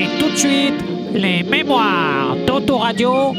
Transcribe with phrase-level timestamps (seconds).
[0.00, 3.34] Et tout de suite, les mémoires d'Autoradio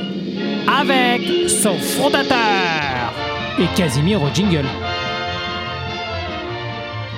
[0.68, 3.14] avec son fondateur.
[3.58, 4.66] Et Casimir jingle.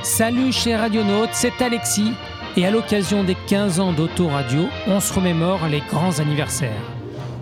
[0.03, 2.11] Salut chers radionautes, c'est Alexis.
[2.55, 6.91] Et à l'occasion des 15 ans d'Autoradio, on se remémore les grands anniversaires.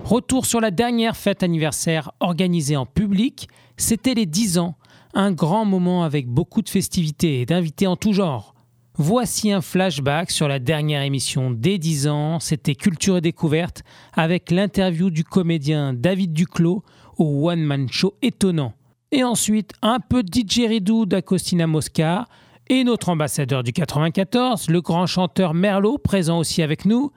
[0.05, 4.75] Retour sur la dernière fête anniversaire organisée en public, c'était les 10 ans.
[5.13, 8.54] Un grand moment avec beaucoup de festivités et d'invités en tout genre.
[9.02, 14.51] Voici un flashback sur la dernière émission des 10 ans, c'était Culture et Découverte, avec
[14.51, 16.83] l'interview du comédien David Duclos
[17.18, 18.73] au One Man Show étonnant.
[19.14, 22.28] Et ensuite, un peu didgeridoo d'Acostina Mosca,
[22.68, 27.14] et notre ambassadeur du 94, le grand chanteur Merlot, présent aussi avec nous.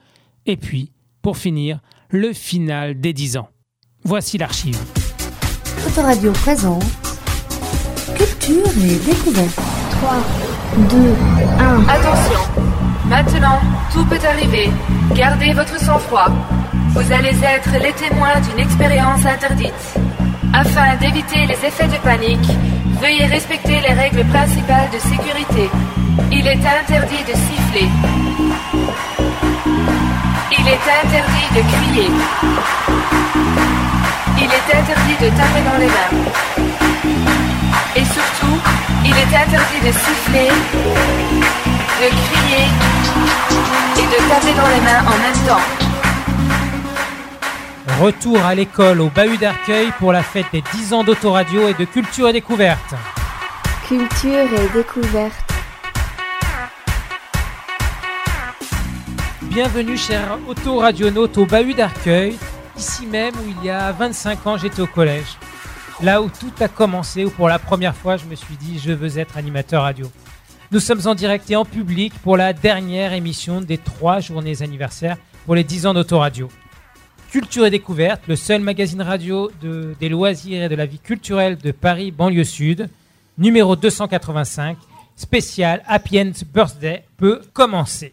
[0.46, 1.80] Et puis, pour finir,
[2.10, 3.48] le final des 10 ans.
[4.04, 4.78] Voici l'archive.
[6.44, 6.84] Présente
[8.16, 9.71] Culture et découverte.
[10.72, 10.96] 3, 2,
[11.58, 11.88] 1.
[11.88, 12.40] Attention,
[13.06, 13.60] maintenant
[13.92, 14.70] tout peut arriver.
[15.14, 16.28] Gardez votre sang-froid.
[16.94, 19.94] Vous allez être les témoins d'une expérience interdite.
[20.54, 22.48] Afin d'éviter les effets de panique,
[23.00, 25.70] veuillez respecter les règles principales de sécurité.
[26.30, 27.88] Il est interdit de siffler.
[30.58, 32.10] Il est interdit de crier.
[34.38, 36.12] Il est interdit de taper dans les mains.
[37.96, 38.58] Et surtout,
[39.04, 40.48] il est interdit de siffler,
[42.00, 42.66] de crier
[43.96, 45.60] et de taper dans les mains en même temps.
[48.00, 51.84] Retour à l'école au bahut d'Arcueil pour la fête des 10 ans d'autoradio et de
[51.84, 52.94] culture et découverte.
[53.86, 55.34] Culture et découverte.
[59.42, 62.38] Bienvenue chers autoradionautes au bahut d'Arcueil,
[62.76, 65.36] ici même où il y a 25 ans j'étais au collège.
[66.02, 68.92] Là où tout a commencé, où pour la première fois je me suis dit je
[68.92, 70.10] veux être animateur radio.
[70.72, 75.16] Nous sommes en direct et en public pour la dernière émission des trois journées anniversaires
[75.44, 76.48] pour les 10 ans d'autoradio.
[77.30, 81.56] Culture et découverte, le seul magazine radio de- des loisirs et de la vie culturelle
[81.56, 82.88] de Paris, banlieue sud,
[83.38, 84.76] numéro 285,
[85.14, 88.12] spécial Happy End Birthday, peut commencer.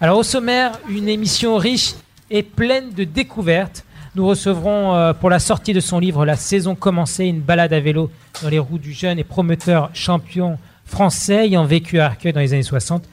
[0.00, 1.94] Alors au sommaire, une émission riche
[2.30, 3.84] et pleine de découvertes.
[4.16, 7.80] Nous recevrons euh, pour la sortie de son livre La saison commencée, une balade à
[7.80, 8.10] vélo
[8.42, 10.56] dans les roues du jeune et prometteur champion
[10.86, 13.06] français ayant vécu à Arcueil dans les années 60.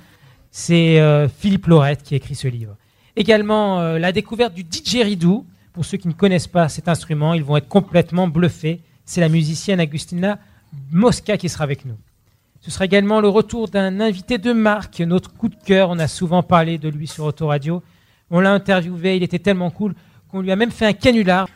[0.49, 2.77] C'est euh, Philippe Laurette qui a écrit ce livre.
[3.17, 5.45] Également euh, la découverte du didgeridoo.
[5.73, 8.79] Pour ceux qui ne connaissent pas cet instrument, ils vont être complètement bluffés.
[9.03, 10.39] C'est la musicienne Agustina
[10.89, 11.97] Mosca qui sera avec nous.
[12.61, 15.89] Ce sera également le retour d'un invité de marque, notre coup de cœur.
[15.89, 17.83] On a souvent parlé de lui sur Autoradio.
[18.31, 19.95] On l'a interviewé, il était tellement cool
[20.33, 21.47] qu'on lui a même fait un canular.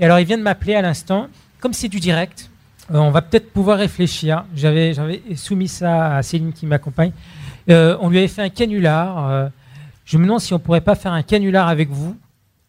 [0.00, 1.28] Et alors il vient de m'appeler à l'instant.
[1.60, 2.50] Comme c'est du direct,
[2.92, 4.44] euh, on va peut-être pouvoir réfléchir.
[4.56, 4.92] J'avais,
[5.36, 7.12] soumis ça à Céline qui m'accompagne.
[7.70, 9.30] Euh, on lui avait fait un canular.
[9.30, 9.48] euh,
[10.04, 12.16] je me demande si on pourrait pas faire un canular avec vous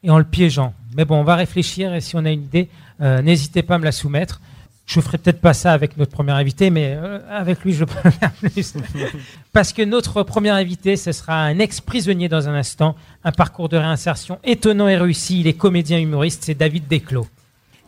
[0.04, 0.76] et en le piégeant.
[0.96, 3.86] Mais bon, on va réfléchir et si on a une idée, n'hésitez pas à me
[3.86, 4.40] la soumettre.
[4.86, 8.10] Je ferai peut-être pas ça avec notre premier invité, mais euh, avec lui, je peux
[8.12, 8.74] faire plus.
[9.52, 13.78] Parce que notre premier invité, ce sera un ex-prisonnier dans un instant, un parcours de
[13.78, 15.40] réinsertion étonnant et réussi.
[15.40, 17.28] Il est comédien humoriste, c'est David Desclos.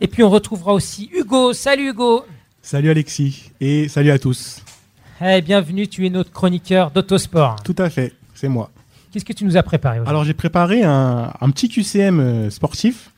[0.00, 1.52] Et puis on retrouvera aussi Hugo.
[1.52, 2.24] Salut Hugo.
[2.62, 4.62] Salut Alexis et salut à tous.
[5.20, 7.62] Eh, bienvenue, tu es notre chroniqueur d'autosport.
[7.64, 8.70] Tout à fait, c'est moi.
[9.12, 10.10] Qu'est-ce que tu nous as préparé aujourd'hui?
[10.10, 13.12] Alors j'ai préparé un, un petit QCM euh, sportif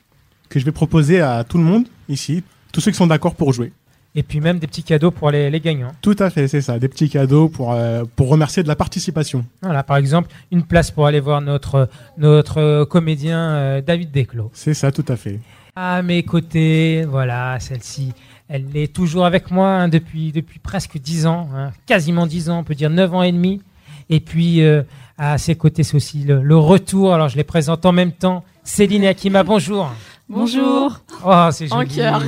[0.49, 3.53] que je vais proposer à tout le monde ici, tous ceux qui sont d'accord pour
[3.53, 3.71] jouer.
[4.13, 5.93] Et puis même des petits cadeaux pour les, les gagnants.
[6.01, 9.45] Tout à fait, c'est ça, des petits cadeaux pour, euh, pour remercier de la participation.
[9.61, 11.87] Voilà, par exemple, une place pour aller voir notre,
[12.17, 14.51] notre euh, comédien euh, David Desclos.
[14.53, 15.39] C'est ça, tout à fait.
[15.77, 18.11] À mes côtés, voilà, celle-ci,
[18.49, 22.59] elle est toujours avec moi hein, depuis, depuis presque 10 ans, hein, quasiment 10 ans,
[22.59, 23.61] on peut dire 9 ans et demi.
[24.09, 24.83] Et puis, euh,
[25.17, 28.43] à ses côtés, c'est aussi le, le retour, alors je les présente en même temps.
[28.65, 29.89] Céline et Akima, bonjour.
[30.31, 30.97] Bonjour.
[31.25, 31.95] Oh, c'est En joli.
[31.95, 32.21] cœur.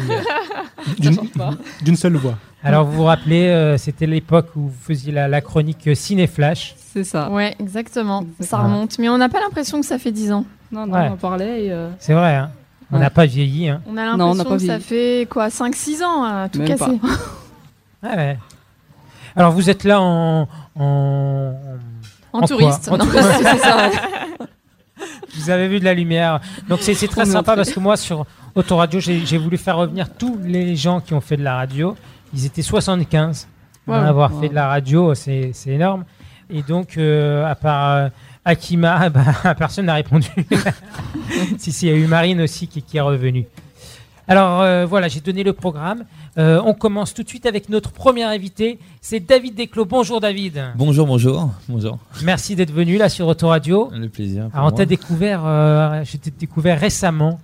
[1.81, 2.36] D'une seule voix.
[2.64, 6.28] Alors, vous vous rappelez, euh, c'était l'époque où vous faisiez la, la chronique euh, Ciné
[6.28, 6.75] Flash.
[6.78, 7.30] C'est ça.
[7.30, 8.25] Ouais, exactement.
[8.42, 9.00] Ça remonte.
[9.00, 10.45] Mais on n'a pas l'impression que ça fait 10 ans.
[10.72, 11.07] Non, non, Ouais.
[11.10, 11.69] on en parlait.
[11.72, 12.51] euh, C'est vrai, hein
[12.92, 13.01] on Ouais.
[13.01, 13.69] n'a pas vieilli.
[13.69, 17.00] Hein On a l'impression que ça fait quoi 5-6 ans à tout Même casser.
[18.04, 18.38] Ah ouais.
[19.36, 20.48] Alors, vous êtes là en.
[20.77, 21.54] en-
[22.36, 22.86] En, En touriste.
[22.89, 23.06] quoi En non.
[23.06, 23.30] touriste.
[23.44, 23.89] c'est ça.
[25.35, 26.39] Vous avez vu de la lumière.
[26.69, 28.25] Donc c'est très Trop sympa parce que moi sur
[28.56, 31.95] Autoradio, j'ai j'ai voulu faire revenir tous les gens qui ont fait de la radio.
[32.33, 33.47] Ils étaient 75
[33.88, 33.95] à Wow.
[34.07, 34.41] avoir Wow.
[34.41, 36.06] fait de la radio, c'est c'est énorme.
[36.50, 38.09] Et donc euh, à part euh,
[38.45, 39.09] Akima,
[39.44, 40.27] bah, personne n'a répondu.
[41.57, 43.45] si si, il y a eu Marine aussi qui, qui est revenue.
[44.28, 46.06] Alors euh, voilà, j'ai donné le programme.
[46.38, 48.80] Euh, on commence tout de suite avec notre premier invité.
[49.02, 49.86] C'est David Desclos.
[49.86, 50.64] Bonjour David.
[50.75, 51.98] Bonjour, bonjour, bonjour.
[52.24, 53.90] Merci d'être venu là sur Autoradio.
[53.94, 54.46] Le plaisir.
[54.50, 57.40] pour Alors on t'a découvert, euh, je t'ai découvert récemment.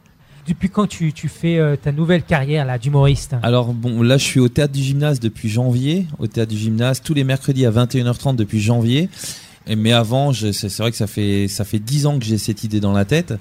[0.47, 3.35] Depuis quand tu, tu fais euh, ta nouvelle carrière là d'humoriste?
[3.43, 7.01] Alors bon, là je suis au théâtre du gymnase depuis janvier, au théâtre du gymnase
[7.01, 9.09] tous les mercredis à 21h30 depuis janvier.
[9.67, 12.63] Et- Mais avant, c'est vrai que ça fait ça fait dix ans que j'ai cette
[12.63, 13.33] idée dans la tête.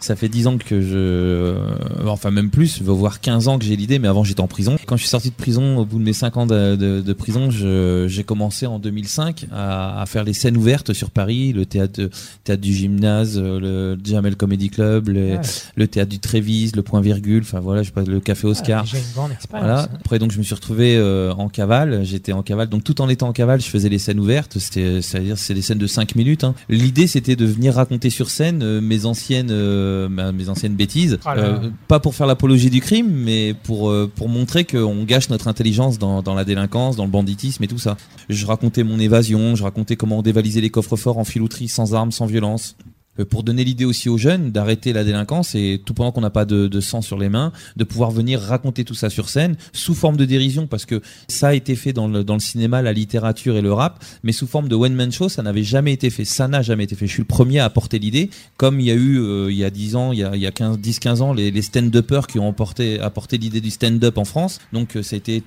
[0.00, 1.58] Ça fait dix ans que je, euh,
[2.06, 3.98] enfin même plus, voire 15 ans que j'ai l'idée.
[3.98, 4.76] Mais avant, j'étais en prison.
[4.86, 7.12] Quand je suis sorti de prison, au bout de mes 5 ans de, de- de
[7.12, 11.66] prison, je- j'ai commencé en 2005 à, à faire les scènes ouvertes sur Paris, le
[11.66, 12.08] théâtre,
[12.44, 15.38] théâtre du gymnase, euh, le Jamel Comedy Club, Ouais.
[15.76, 17.42] le théâtre du Trévise, le Point Virgule.
[17.42, 18.80] Enfin voilà, je sais pas, le Café Oscar.
[18.80, 19.66] Ah, Déjà une grande expérience.
[19.68, 19.82] Voilà.
[19.84, 19.88] hein.
[20.00, 22.00] Après, donc, je me suis retrouvé euh, en cavale.
[22.04, 22.68] J'étais en cavale.
[22.68, 24.58] Donc, tout en étant en cavale, je faisais les scènes ouvertes.
[24.58, 26.44] C'était, c'est-à-dire, c'est des scènes de 5 minutes.
[26.44, 26.54] hein.
[26.70, 31.18] L'idée, c'était de venir raconter sur scène euh, mes anciennes, euh, bah, mes anciennes bêtises.
[31.24, 31.48] Ah là là.
[31.48, 35.48] Euh, pas pour faire l'apologie du crime, mais pour euh, pour montrer qu'on gâche notre
[35.48, 37.96] intelligence dans, dans la délinquance, dans le banditisme et tout ça.
[38.28, 39.56] Je racontais mon évasion.
[39.56, 42.76] Je racontais comment on dévalisait les coffres forts en filouterie, sans armes, sans violence.
[43.18, 46.30] Euh, Pour donner l'idée aussi aux jeunes d'arrêter la délinquance et tout pendant qu'on n'a
[46.30, 49.56] pas de, de sang sur les mains, de pouvoir venir raconter tout ça sur scène
[49.72, 52.82] sous forme de dérision parce que ça a été fait dans le, dans le cinéma,
[52.82, 55.92] la littérature et le rap, mais sous forme de one man show, ça n'avait jamais
[55.92, 56.24] été fait.
[56.24, 57.08] Ça n'a jamais été fait.
[57.08, 59.64] Je suis le premier à apporter l'idée, comme il y a eu euh, il y
[59.64, 62.28] a 10 ans, il y a, il y a 15, 10-15 ans, les, les stand-uppers
[62.28, 64.60] qui ont apporté, apporté l'idée du stand-up en France.
[64.72, 65.42] Donc euh, ça a été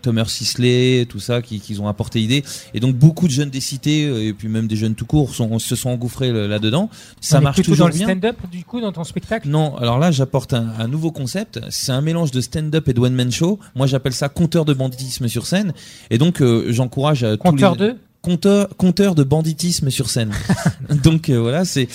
[0.00, 2.42] Thomas Sisley, tout ça, qui, qui ont apporté l'idée.
[2.72, 5.34] Et donc beaucoup de jeunes des cités, euh, et puis même des jeunes tout court,
[5.34, 6.88] sont, se sont engouffrés là-dedans.
[7.20, 9.48] Ça On marche toujours dans le stand-up du coup dans ton spectacle?
[9.48, 11.60] Non, alors là, j'apporte un, un nouveau concept.
[11.70, 13.58] C'est un mélange de stand-up et de one-man show.
[13.74, 15.72] Moi, j'appelle ça compteur de banditisme sur scène.
[16.10, 17.78] Et donc, euh, j'encourage à tous Compteur les...
[17.78, 20.32] de Compteur, compteur de banditisme sur scène.
[21.02, 21.88] donc euh, voilà, c'est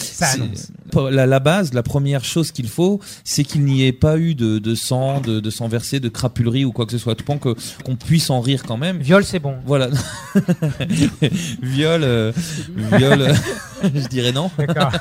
[1.09, 4.59] la, la base, la première chose qu'il faut, c'est qu'il n'y ait pas eu de,
[4.59, 7.15] de sang, de, de sang versé, de crapulerie ou quoi que ce soit.
[7.15, 8.99] Tout que qu'on puisse en rire quand même.
[8.99, 9.55] Viol, c'est bon.
[9.65, 9.89] Voilà.
[11.61, 12.31] viol, euh,
[12.75, 13.33] viol, euh,
[13.83, 14.49] je dirais non.
[14.57, 14.91] D'accord.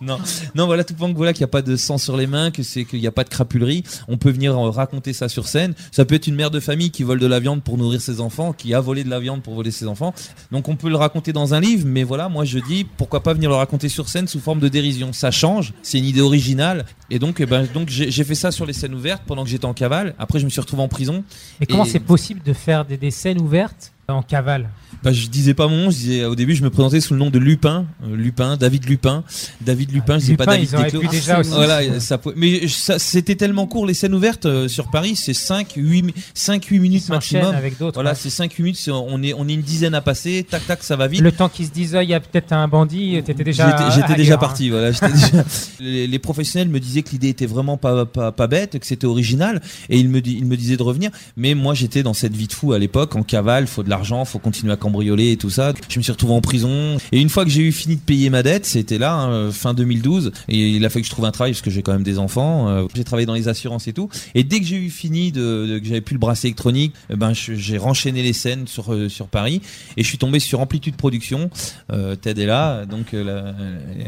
[0.00, 0.18] non,
[0.54, 2.50] non, voilà, tout pendant que voilà qu'il n'y a pas de sang sur les mains,
[2.50, 5.74] que c'est qu'il n'y a pas de crapulerie, on peut venir raconter ça sur scène.
[5.92, 8.20] Ça peut être une mère de famille qui vole de la viande pour nourrir ses
[8.20, 10.14] enfants, qui a volé de la viande pour voler ses enfants.
[10.50, 13.34] Donc on peut le raconter dans un livre, mais voilà, moi je dis pourquoi pas
[13.34, 15.12] venir le raconter sur scène sous forme de dérision.
[15.12, 18.66] Ça change, c'est une idée originale, et donc, eh ben, donc j'ai fait ça sur
[18.66, 20.14] les scènes ouvertes pendant que j'étais en cavale.
[20.18, 21.24] Après, je me suis retrouvé en prison.
[21.60, 24.68] Mais comment Et- c'est possible de faire des, des scènes ouvertes en cavale?
[25.02, 27.20] Bah, je disais pas mon nom, je disais, au début je me présentais sous le
[27.20, 29.24] nom de Lupin, Euh, Lupin, David Lupin,
[29.62, 31.38] David Lupin, je disais pas Lupin, David ils auraient Desclos.
[31.40, 31.50] aussi.
[31.50, 35.72] Voilà, ça, mais ça, c'était tellement court les scènes ouvertes euh, sur Paris, c'est 5
[35.76, 37.54] 8 mi- 5 8 Ils minutes maximum.
[37.54, 37.74] avec.
[37.78, 38.16] Voilà, ouais.
[38.18, 40.96] c'est 5 8 minutes, on est on est une dizaine à passer, tac tac, ça
[40.96, 41.20] va vite.
[41.22, 43.90] Le temps qu'ils se disent, ah, il y a peut-être un bandit, t'étais déjà.
[43.94, 44.38] J'étais- déjà hein.
[44.38, 44.90] parti, voilà.
[44.92, 45.44] déjà-
[45.80, 49.06] les, les professionnels me disaient que l'idée était vraiment pas, pas, pas bête, que c'était
[49.06, 51.10] original, et ils me, ils me disaient de revenir.
[51.38, 54.24] Mais moi, j'étais dans cette vie de fou à l'époque, en cavale, faut de l'argent,
[54.26, 55.72] faut continuer à cambrioler et tout ça.
[55.88, 56.96] Je me suis retrouvé en prison.
[57.12, 59.72] Et une fois que j'ai eu fini de payer ma dette, c'était là, hein, fin
[59.74, 62.02] 2012, et il a fallu que je trouve un travail parce que j'ai quand même
[62.02, 62.68] des enfants.
[62.68, 64.08] euh, j'ai travaillé dans les assurances et tout.
[64.34, 67.16] Et dès que j'ai eu fini de, de- que j'avais plus le bracelet électronique, eh
[67.16, 69.60] ben j'ai renchaîné les scènes sur euh, sur Paris
[69.96, 71.50] et je suis tombé sur Amplitude Production.
[71.92, 73.54] Euh, Ted est là, donc la-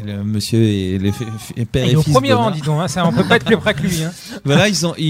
[0.05, 0.99] le monsieur et
[1.71, 2.13] père et est au fils.
[2.13, 2.81] premier rang, dis donc.
[2.81, 4.03] hein, ça, on peut pas être plus près que lui.
[4.03, 4.13] hein.
[4.45, 5.05] Voilà, ils ont, ils,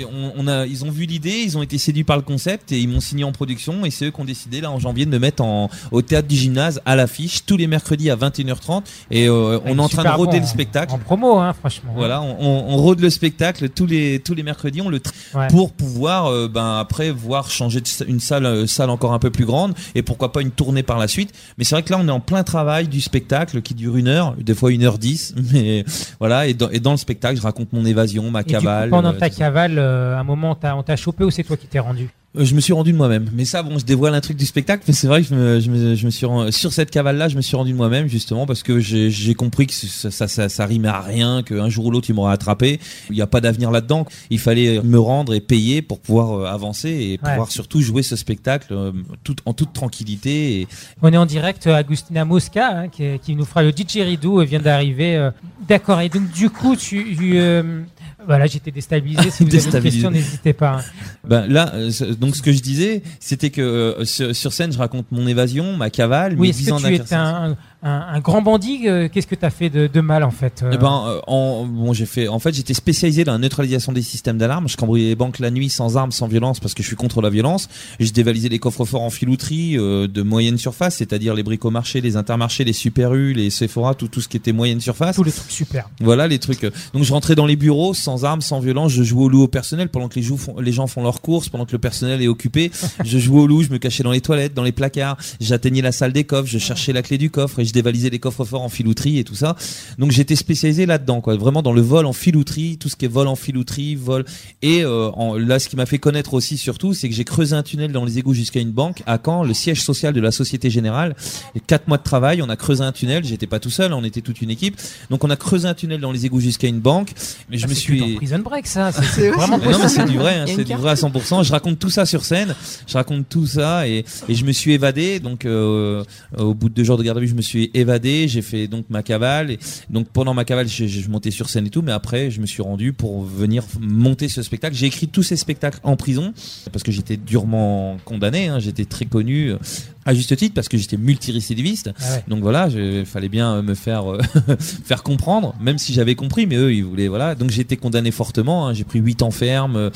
[0.00, 2.72] ils- on, on a, ils ont vu l'idée, ils ont été séduits par le concept
[2.72, 3.84] et ils m'ont signé en production.
[3.84, 6.28] Et c'est eux qui ont décidé là en janvier de me mettre en, au théâtre
[6.28, 8.82] du gymnase à l'affiche tous les mercredis à 21h30.
[9.10, 10.92] Et euh, on est en train de bon, le spectacle.
[10.92, 11.92] En promo, hein, franchement.
[11.94, 15.00] Voilà, on, on, on rôde le spectacle tous les tous les mercredis, on le
[15.34, 15.46] Ouais.
[15.48, 19.30] pour pouvoir euh, ben après voir changer de une salle euh, salle encore un peu
[19.30, 21.32] plus grande et pourquoi pas une tournée par la suite.
[21.58, 24.08] Mais c'est vrai que là on est en plein travail du spectacle qui dure une
[24.08, 25.84] heure, des fois une heure dix, mais
[26.18, 28.60] voilà et dans, et dans le spectacle je raconte mon évasion, ma Et du coup,
[28.62, 28.90] cavale.
[28.90, 31.78] pendant ta cavale, à un moment, t'as- on t'a chopé ou c'est toi qui t'es
[31.78, 32.08] rendu?
[32.38, 33.30] Je me suis rendu de moi-même.
[33.34, 35.60] Mais ça, bon, je dévoile un truc du spectacle, mais c'est vrai que je me,
[35.60, 38.08] je me, je me suis rendu, sur cette cavale-là, je me suis rendu de moi-même,
[38.08, 41.86] justement, parce que j'ai compris que ça, ça, ça, ça rimait à rien, qu'un jour
[41.86, 42.78] ou l'autre, il m'aurait attrapé.
[43.10, 44.06] Il n'y a pas d'avenir là-dedans.
[44.30, 47.30] Il fallait me rendre et payer pour pouvoir euh, avancer et Ouais.
[47.30, 48.92] pouvoir surtout jouer ce spectacle euh,
[49.24, 50.60] tout, en toute tranquillité.
[50.60, 50.68] Et,
[51.02, 54.44] On est en direct, euh, Agustina Mosca, hein, qui, qui nous fera le didgeridoo, euh,
[54.44, 55.16] vient d'arriver.
[55.16, 55.30] euh.
[55.68, 57.16] D'accord, et donc du coup, tu...
[57.16, 57.80] tu, euh,
[58.26, 59.30] voilà, j'étais déstabilisé.
[59.30, 59.96] Si vous avez une Déstabilisé.
[59.96, 60.78] question, n'hésitez pas.
[60.80, 60.84] hein.
[61.26, 64.78] ben là, euh, donc ce que je disais, c'était que euh, sur, sur scène, je
[64.78, 67.90] raconte mon évasion, ma cavale, Oui, mes est-ce 10 ans que tu es un, un,
[68.14, 68.88] un grand bandit.
[68.88, 71.20] euh, Qu'est-ce que tu as fait de, de mal en fait euh Eh ben, euh,
[71.26, 72.26] en, bon, j'ai fait.
[72.28, 74.68] En fait, j'étais spécialisé dans la neutralisation des systèmes d'alarme.
[74.68, 77.20] Je cambriolais les banques la nuit sans armes, sans violence, parce que je suis contre
[77.22, 77.68] la violence.
[78.00, 82.64] Je dévalisais les coffres-forts en filouterie euh, de moyenne surface, c'est-à-dire les bricomarchés, les intermarchés,
[82.64, 85.16] les Super U, les Sephora, tout tout ce qui était moyenne surface.
[85.16, 85.88] Tous les trucs super.
[86.00, 86.62] Voilà les trucs.
[86.92, 88.92] Donc je rentrais dans les bureaux sans armes, sans violence.
[88.92, 91.20] Je jouais au loup au personnel pendant que les, jou- font- les gens font leurs
[91.20, 92.70] courses, pendant que le personnel est occupé.
[93.04, 95.16] je jouais au loup, je me cachais dans les toilettes, dans les placards.
[95.40, 98.18] J'atteignais la salle des coffres, je cherchais la clé du coffre et je dévalisais les
[98.18, 99.54] coffres forts en filouterie et tout ça.
[99.98, 101.36] Donc j'étais spécialisé là-dedans, quoi.
[101.36, 104.24] Vraiment dans le vol en filouterie, tout ce qui est vol en filouterie, vol.
[104.62, 107.54] Et euh, en- là, ce qui m'a fait connaître aussi surtout, c'est que j'ai creusé
[107.54, 110.30] un tunnel dans les égouts jusqu'à une banque à Caen, le siège social de la
[110.32, 111.14] Société Générale.
[111.54, 113.24] Et quatre mois de travail, on a creusé un tunnel.
[113.24, 114.76] J'étais pas tout seul, on était toute une équipe.
[115.10, 117.10] Donc on a creusé un tunnel dans les égouts jusqu'à une banque.
[117.50, 118.90] Mais je Ah, me c'est plus dans suis Prison Break ça.
[119.14, 121.42] C'est- vraiment non, mais c'est du vrai, hein, c'est du vrai à 100%.
[121.44, 122.54] Je raconte tout ça sur scène,
[122.86, 125.20] je raconte tout ça et, et je me suis évadé.
[125.20, 126.02] Donc, euh,
[126.38, 128.28] au bout de deux jours de garde à vue, je me suis évadé.
[128.28, 129.50] J'ai fait donc ma cavale.
[129.52, 129.58] Et
[129.90, 131.82] donc, pendant ma cavale, je, je montais sur scène et tout.
[131.82, 134.76] Mais après, je me suis rendu pour venir monter ce spectacle.
[134.76, 136.32] J'ai écrit tous ces spectacles en prison
[136.72, 138.48] parce que j'étais durement condamné.
[138.48, 139.58] Hein, j'étais très connu euh,
[140.06, 141.90] à juste titre parce que j'étais multirécidiviste.
[142.00, 142.24] Ah ouais.
[142.28, 144.18] Donc voilà, il fallait bien me faire euh,
[144.84, 147.34] faire comprendre, même si j'avais compris, mais eux ils voulaient voilà.
[147.34, 148.68] Donc j'ai été condamné fortement.
[148.68, 148.72] hein.
[148.74, 149.90] j'ai pris 8 ans ferme, euh,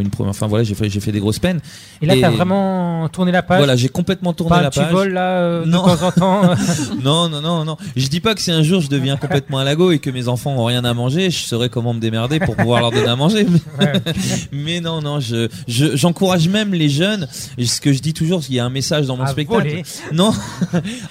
[0.00, 0.30] une première.
[0.30, 1.60] Enfin voilà, j'ai fait j'ai fait des grosses peines.
[2.02, 3.58] Et là, t'as vraiment tourné la page.
[3.58, 4.90] Voilà, j'ai complètement tourné Pas la page.
[4.92, 5.82] vol là euh, de Non.
[5.84, 6.42] temps en temps.
[7.02, 7.76] Non, non, non, non.
[7.96, 10.28] Je dis pas que si un jour je deviens complètement à lago et que mes
[10.28, 13.16] enfants ont rien à manger, je saurais comment me démerder pour pouvoir leur donner à
[13.16, 13.46] manger.
[13.48, 13.92] Mais, Ouais.
[14.52, 17.28] mais non, non, je, je- j'encourage même les jeunes.
[17.62, 19.51] Ce que je dis toujours, il y a un message dans mon À spectacle.
[19.58, 19.82] Voler.
[20.12, 20.32] Non,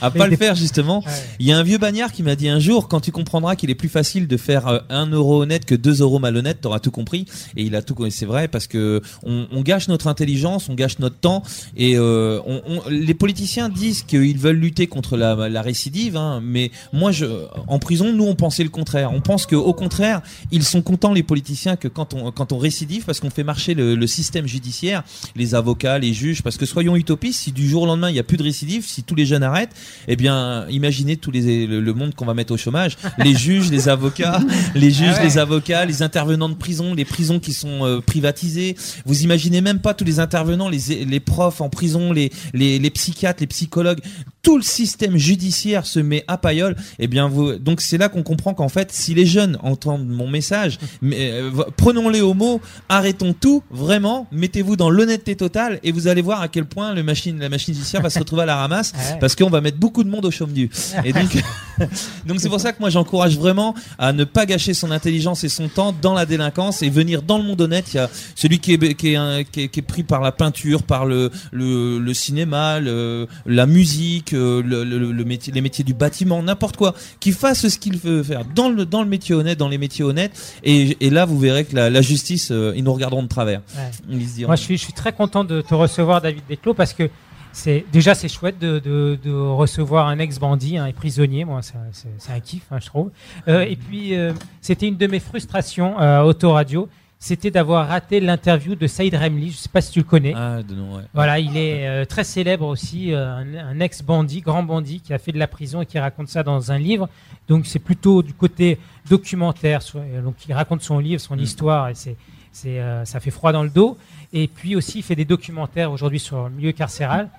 [0.01, 0.99] à pas le faire justement.
[1.05, 1.11] Ouais.
[1.39, 3.69] Il y a un vieux bagnard qui m'a dit un jour, quand tu comprendras qu'il
[3.69, 6.91] est plus facile de faire euh, un euro honnête que deux euros malhonnêtes, t'auras tout
[6.91, 7.25] compris.
[7.55, 8.11] Et il a tout compris.
[8.11, 11.43] C'est vrai parce que on, on gâche notre intelligence, on gâche notre temps.
[11.77, 16.41] Et euh, on, on- les politiciens disent qu'ils veulent lutter contre la, la récidive, hein,
[16.43, 17.25] mais moi, je,
[17.67, 19.11] en prison, nous, on pensait le contraire.
[19.13, 20.21] On pense que, au contraire,
[20.51, 23.73] ils sont contents les politiciens que quand on quand on récidive, parce qu'on fait marcher
[23.73, 25.03] le, le système judiciaire,
[25.35, 28.19] les avocats, les juges, parce que soyons utopistes, si du jour au lendemain il n'y
[28.19, 29.75] a plus de récidive, si tous les jeunes arrêtent,
[30.07, 33.69] eh bien, imaginez tous les le, le monde qu'on va mettre au chômage, les juges,
[33.69, 34.39] les avocats,
[34.73, 35.23] les juges, Ah ouais.
[35.25, 38.77] les avocats, les intervenants de prison, les prisons qui sont euh, privatisées.
[39.05, 42.89] Vous imaginez même pas tous les intervenants, les les profs en prison, les les, les
[42.89, 43.99] psychiatres, les psychologues,
[44.43, 46.75] tout le système judiciaire se met à paillole.
[46.99, 50.27] Eh bien, vous, donc c'est là qu'on comprend qu'en fait, si les jeunes entendent mon
[50.27, 56.07] message, mais, euh, prenons-les au mot, arrêtons tout, vraiment, mettez-vous dans l'honnêteté totale et vous
[56.07, 58.55] allez voir à quel point le machine, la machine judiciaire va se retrouver à la
[58.55, 59.17] ramasse Ouais.
[59.19, 60.51] parce qu'on va mettre beaucoup de monde au chaume.
[61.05, 61.43] Et donc,
[62.25, 65.49] donc c'est pour ça que moi j'encourage vraiment à ne pas gâcher son intelligence et
[65.49, 67.85] son temps dans la délinquance et venir dans le monde honnête.
[67.93, 70.21] Il y a celui qui est, qui est, un- qui est, qui est pris par
[70.21, 75.83] la peinture, par le, le, le cinéma, le, la musique, euh, le, métier, les métiers
[75.83, 79.35] du bâtiment, n'importe quoi, qui fasse ce qu'il veut faire dans le, dans le métier
[79.35, 80.31] honnête, dans les métiers honnêtes.
[80.63, 83.61] Et, et là, vous verrez que la, la justice, euh, ils nous regarderont de travers.
[83.75, 83.91] Ouais.
[84.09, 86.73] Ils se diront, Moi, je suis, je suis très content de te recevoir, David Desclos,
[86.73, 87.09] parce que
[87.53, 91.45] c'est déjà c'est chouette de, de, de recevoir un ex-bandit, un prisonnier.
[91.45, 93.11] Moi, c'est un kiff, hein, je trouve.
[93.47, 96.87] Euh, et puis, euh, c'était une de mes frustrations euh, à Autoradio,
[97.19, 99.51] c'était d'avoir raté l'interview de Saïd Remli.
[99.51, 100.33] Je sais pas si tu le connais.
[100.35, 101.03] Ah, de nom, ouais.
[101.13, 105.19] Voilà, il est euh, très célèbre aussi, euh, un, un ex-bandit, grand bandit, qui a
[105.19, 107.09] fait de la prison et qui raconte ça dans un livre.
[107.47, 108.79] Donc c'est plutôt du côté
[109.09, 109.81] documentaire.
[109.95, 111.39] euh, donc il raconte son livre, son Mm.
[111.41, 112.15] histoire, et c'est,
[112.51, 113.97] c'est, euh, ça fait froid dans le dos.
[114.33, 117.29] Et puis aussi, il fait des documentaires aujourd'hui sur le milieu carcéral.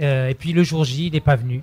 [0.00, 1.62] Euh, et puis le jour J, il n'est pas venu.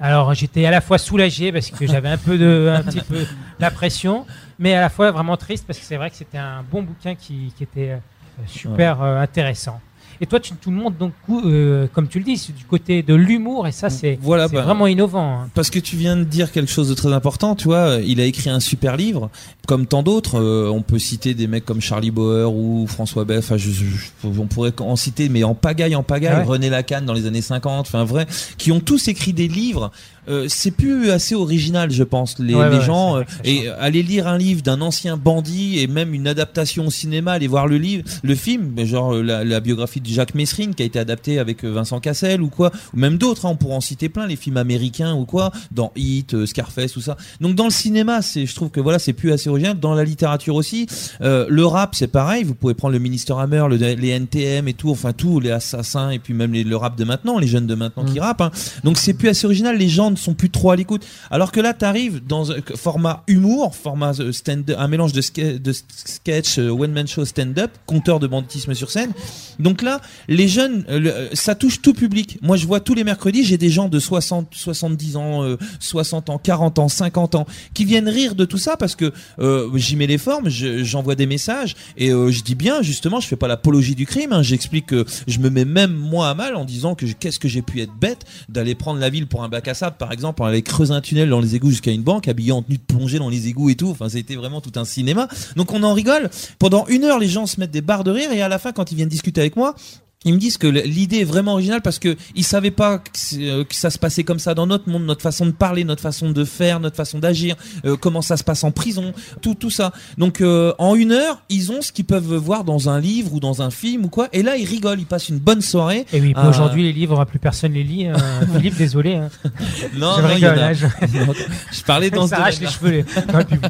[0.00, 3.24] Alors j'étais à la fois soulagé parce que j'avais un peu de, un petit peu
[3.60, 4.26] la pression,
[4.58, 7.14] mais à la fois vraiment triste parce que c'est vrai que c'était un bon bouquin
[7.14, 7.98] qui, qui était euh,
[8.46, 9.80] super euh, intéressant.
[10.22, 11.12] Et toi, tu, tout le monde, donc,
[11.44, 14.62] euh, comme tu le dis, c'est du côté de l'humour, et ça, c'est Voilà, bah,
[14.62, 15.40] vraiment innovant.
[15.42, 15.50] hein.
[15.52, 18.24] Parce que tu viens de dire quelque chose de très important, tu vois, il a
[18.24, 19.30] écrit un super livre,
[19.66, 23.56] comme tant d'autres, euh, on peut citer des mecs comme Charlie Bauer ou François enfin
[23.56, 23.82] je, je-
[24.24, 26.46] on pourrait en citer, mais en pagaille, en pagaille, Ah ouais.
[26.46, 28.26] René Lacan dans les années 50, enfin vrai,
[28.58, 29.90] qui ont tous écrit des livres,
[30.28, 34.02] euh, c'est plus assez original, je pense, les, Ouais, les ouais, gens, euh, et aller
[34.02, 37.78] lire un livre d'un ancien bandit et même une adaptation au cinéma, aller voir le
[37.78, 41.38] livre, le film, genre euh, la, la biographie de Jacques Messrine qui a été adaptée
[41.38, 44.26] avec euh, Vincent Cassel ou quoi, ou même d'autres, hein, on pourrait en citer plein,
[44.26, 47.16] les films américains ou quoi, dans Hit, euh, Scarface, tout ça.
[47.40, 49.78] Donc dans le cinéma, c'est, je trouve que voilà, c'est plus assez original.
[49.80, 50.86] Dans la littérature aussi,
[51.20, 52.44] euh, le rap, c'est pareil.
[52.44, 56.10] Vous pouvez prendre le Minister Hammer, le, les NTM et tout, enfin tous les assassins
[56.10, 58.40] et puis même les, le rap de maintenant, les jeunes de maintenant qui rappent.
[58.42, 58.50] hein.
[58.84, 59.76] Donc c'est plus assez original.
[59.76, 61.04] Les gens ne sont plus trop à l'écoute.
[61.30, 65.58] Alors que là, t'arrives dans un format humour, format euh, stand, un mélange de, ske-
[65.60, 69.12] de sketch, euh, one man show, stand-up, compteur de banditisme sur scène.
[69.58, 72.38] Donc là, les jeunes, euh, euh, ça touche tout public.
[72.42, 76.30] Moi, je vois tous les mercredis, j'ai des gens de 60, 70 ans, euh, 60
[76.30, 79.96] ans, 40 ans, 50 ans, qui viennent rire de tout ça parce que euh, j'y
[79.96, 83.36] mets les formes, je- j'envoie des messages et euh, je dis bien, justement, je fais
[83.36, 84.32] pas l'apologie du crime.
[84.32, 84.42] hein.
[84.42, 87.62] J'explique que je me mets même moi à mal en disant que qu'est-ce que j'ai
[87.62, 90.62] pu être bête d'aller prendre la ville pour un bac à sable, par exemple, aller
[90.62, 93.28] creuser un tunnel dans les égouts jusqu'à une banque, habillé en tenue de plongée dans
[93.28, 93.88] les égouts et tout.
[93.88, 95.28] Enfin, c'était vraiment tout un cinéma.
[95.54, 96.28] Donc on en rigole.
[96.58, 98.72] Pendant une heure, les gens se mettent des barres de rire et à la fin,
[98.72, 99.76] quand ils viennent discuter avec moi,
[100.24, 103.64] ils me disent que l'idée est vraiment originale parce que ils savaient pas que, euh,
[103.64, 106.30] que ça se passait comme ça dans notre monde, notre façon de parler, notre façon
[106.30, 109.92] de faire, notre façon d'agir, euh, comment ça se passe en prison, tout tout ça.
[110.18, 113.40] Donc euh, en une heure, ils ont ce qu'ils peuvent voir dans un livre ou
[113.40, 114.28] dans un film ou quoi.
[114.32, 116.06] Et là, ils rigolent, ils passent une bonne soirée.
[116.12, 118.06] Et oui, aujourd'hui, les livres, plus personne les lit.
[118.06, 118.14] hein.
[118.54, 119.14] Philippe, désolé.
[119.16, 119.28] hein.
[119.96, 120.58] Non, je non, rigole.
[120.58, 120.66] a.
[120.68, 120.86] hein, je...
[121.72, 123.60] Je parlais dans ce les- le public.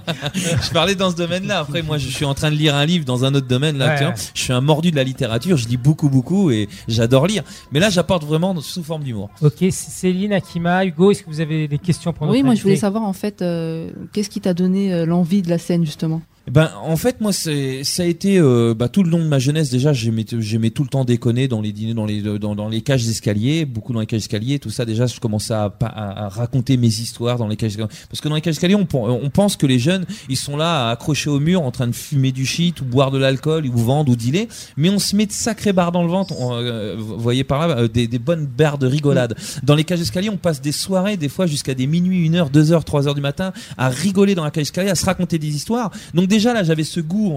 [0.63, 1.61] je parlais dans ce domaine-là.
[1.61, 3.79] Après, moi, je suis en train de lire un livre dans un autre domaine.
[3.79, 4.15] Là, Ouais, actuellement.
[4.17, 4.23] ouais.
[4.35, 5.57] Je suis un mordu de la littérature.
[5.57, 7.43] Je lis beaucoup, beaucoup et j'adore lire.
[7.73, 9.31] Mais là, j'apporte vraiment sous forme d'humour.
[9.43, 12.63] Ok, Céline, Akima, Hugo, est-ce que vous avez des questions pour Oui, notre moi je
[12.63, 16.23] voulais savoir en fait, euh, qu'est-ce qui t'a donné euh, l'envie de la scène justement?
[16.51, 19.39] Ben, en fait, moi, c'est, ça a été euh, bah, tout le long de ma
[19.39, 19.71] jeunesse.
[19.71, 23.07] Déjà, j'aimais, j'aimais tout le temps déconner dans les dîners, dans les, dans, les cages
[23.07, 24.85] d'escalier, beaucoup dans les cages d'escalier, tout ça.
[24.85, 27.89] Déjà, je commençais à, à, à raconter mes histoires dans les cages d'escalier.
[28.11, 30.57] Parce que dans les cages d'escalier, on, pen- on pense que les jeunes, ils sont
[30.57, 33.65] là à accrocher au mur, en train de fumer du shit ou boire de l'alcool
[33.67, 34.49] ou vendre ou dealer.
[34.77, 36.35] Mais on se met de sacrés barres dans le ventre.
[36.41, 39.37] On, euh, vous voyez par là, euh, des, des bonnes barres de rigolade.
[39.63, 42.51] Dans les cages d'escalier, on passe des soirées, des fois jusqu'à des minuit, une heure,
[42.51, 45.39] deux heures, trois heures du matin, à rigoler dans la cage d'escalier, à se raconter
[45.39, 45.93] des histoires.
[46.15, 47.33] Donc déjà là, j'avais ce goût,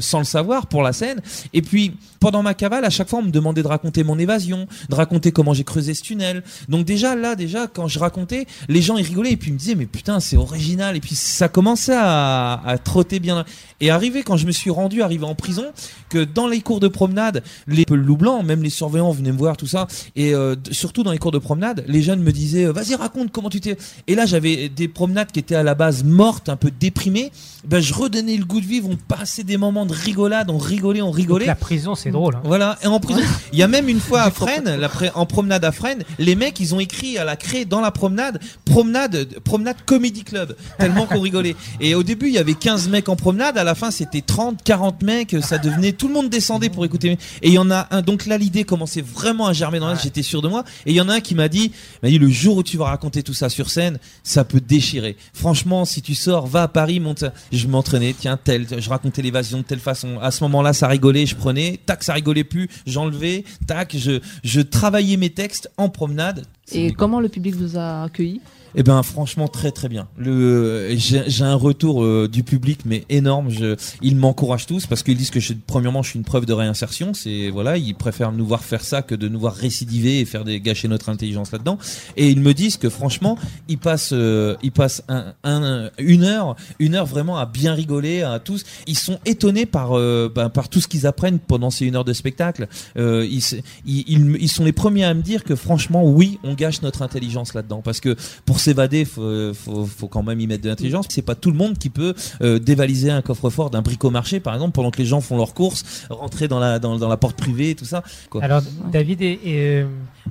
[0.00, 1.20] sans le savoir, pour la scène.
[1.52, 4.66] Et puis pendant ma cavale, à chaque fois, on me demandait de raconter mon évasion,
[4.88, 6.42] de raconter comment j'ai creusé ce tunnel.
[6.68, 9.58] Donc déjà là, déjà quand je racontais, les gens ils rigolaient et puis ils me
[9.58, 10.96] disaient mais putain c'est original.
[10.96, 13.44] Et puis ça commençait à, à trotter bien.
[13.80, 15.64] Et arrivé quand je me suis rendu, arrivé en prison,
[16.10, 19.56] que dans les cours de promenade, les loups blancs, même les surveillants venaient me voir,
[19.56, 19.86] tout ça.
[20.16, 23.32] Et euh, surtout dans les cours de promenade, les jeunes me disaient euh, vas-y raconte
[23.32, 23.78] comment tu t'es.
[24.06, 27.32] Et là j'avais des promenades qui étaient à la base mortes, un peu déprimées.
[27.66, 28.88] Ben je redonnais le goût de vivre.
[28.90, 31.46] On passait des moments de rigolade, on rigolait, on Donc, rigolait.
[31.46, 32.34] La prison, c'est drôle.
[32.34, 32.42] hein.
[32.44, 33.20] Voilà, et en prison,
[33.52, 36.58] il y a même une fois à Fresnes, la en promenade à Fresnes, les mecs,
[36.60, 41.20] ils ont écrit à la craie dans la promenade, promenade, promenade comedy club, tellement qu'on
[41.20, 41.54] rigolait.
[41.80, 44.62] Et au début, il y avait 15 mecs en promenade, à la fin, c'était 30,
[44.62, 47.18] 40 mecs, ça devenait, tout le monde descendait pour écouter.
[47.42, 49.94] Et il y en a un, donc là, l'idée commençait vraiment à germer dans la
[50.00, 50.64] j'étais sûr de moi.
[50.86, 52.76] Et il y en a un qui m'a dit, m'a dit, le jour où tu
[52.76, 55.16] vas raconter tout ça sur scène, ça peut déchirer.
[55.34, 57.24] Franchement, si tu sors, va à Paris, monte.
[57.52, 60.18] Je m'entraînais, tiens, tel, je racontais l'évasion de telle façon.
[60.20, 64.60] À ce moment-là, ça rigolait, je prenais, tac, ça rigolait plus, j'enlevais, tac, je, je
[64.60, 66.44] travaillais mes textes en promenade.
[66.72, 68.40] Et comment le public vous a accueilli?
[68.76, 70.06] Eh ben franchement très très bien.
[70.16, 73.50] Le j'ai j'ai un retour euh, du public mais énorme.
[73.50, 76.52] Je, ils m'encouragent tous parce qu'ils disent que je, premièrement je suis une preuve de
[76.52, 77.12] réinsertion.
[77.14, 80.44] C'est voilà ils préfèrent nous voir faire ça que de nous voir récidiver et faire
[80.44, 81.78] des gâcher notre intelligence là-dedans.
[82.16, 83.36] Et ils me disent que franchement
[83.68, 88.22] ils passent euh, ils passent un, un- une heure une heure vraiment à bien rigoler
[88.22, 88.64] à tous.
[88.86, 92.04] Ils sont étonnés par euh, ben, par tout ce qu'ils apprennent pendant ces une heure
[92.04, 92.68] de spectacle.
[92.96, 93.42] Euh, ils,
[93.86, 97.02] ils, ils ils sont les premiers à me dire que franchement oui on gâche notre
[97.02, 98.14] intelligence là-dedans parce que
[98.60, 101.90] s'évader faut, faut, quand même y mettre de l'intelligence c'est pas tout le monde qui
[101.90, 105.54] peut euh, dévaliser un coffre-fort d'un bricomarché par exemple pendant que les gens font leurs
[105.54, 108.02] courses rentrer dans la dans, la porte privée et tout ça.
[108.40, 109.86] Alors, David, et, euh,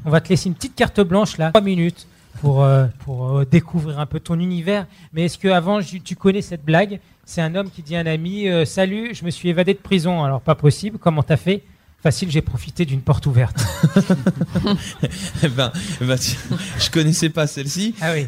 [0.05, 2.07] on va te laisser une petite carte blanche là, 3 minutes,
[2.41, 4.87] pour, euh, pour découvrir un peu ton univers.
[5.13, 6.99] Mais est-ce que avant tu connais cette blague?
[7.25, 10.23] C'est un homme qui dit à un ami Salut, je me suis évadé de prison.
[10.23, 11.63] Alors, pas possible, comment t'as fait?
[12.01, 13.57] Facile, j'ai profité d'une porte ouverte.
[15.43, 15.71] Eh ben,
[16.17, 16.37] tu-
[16.79, 18.27] je connaissais pas celle-ci Ah oui.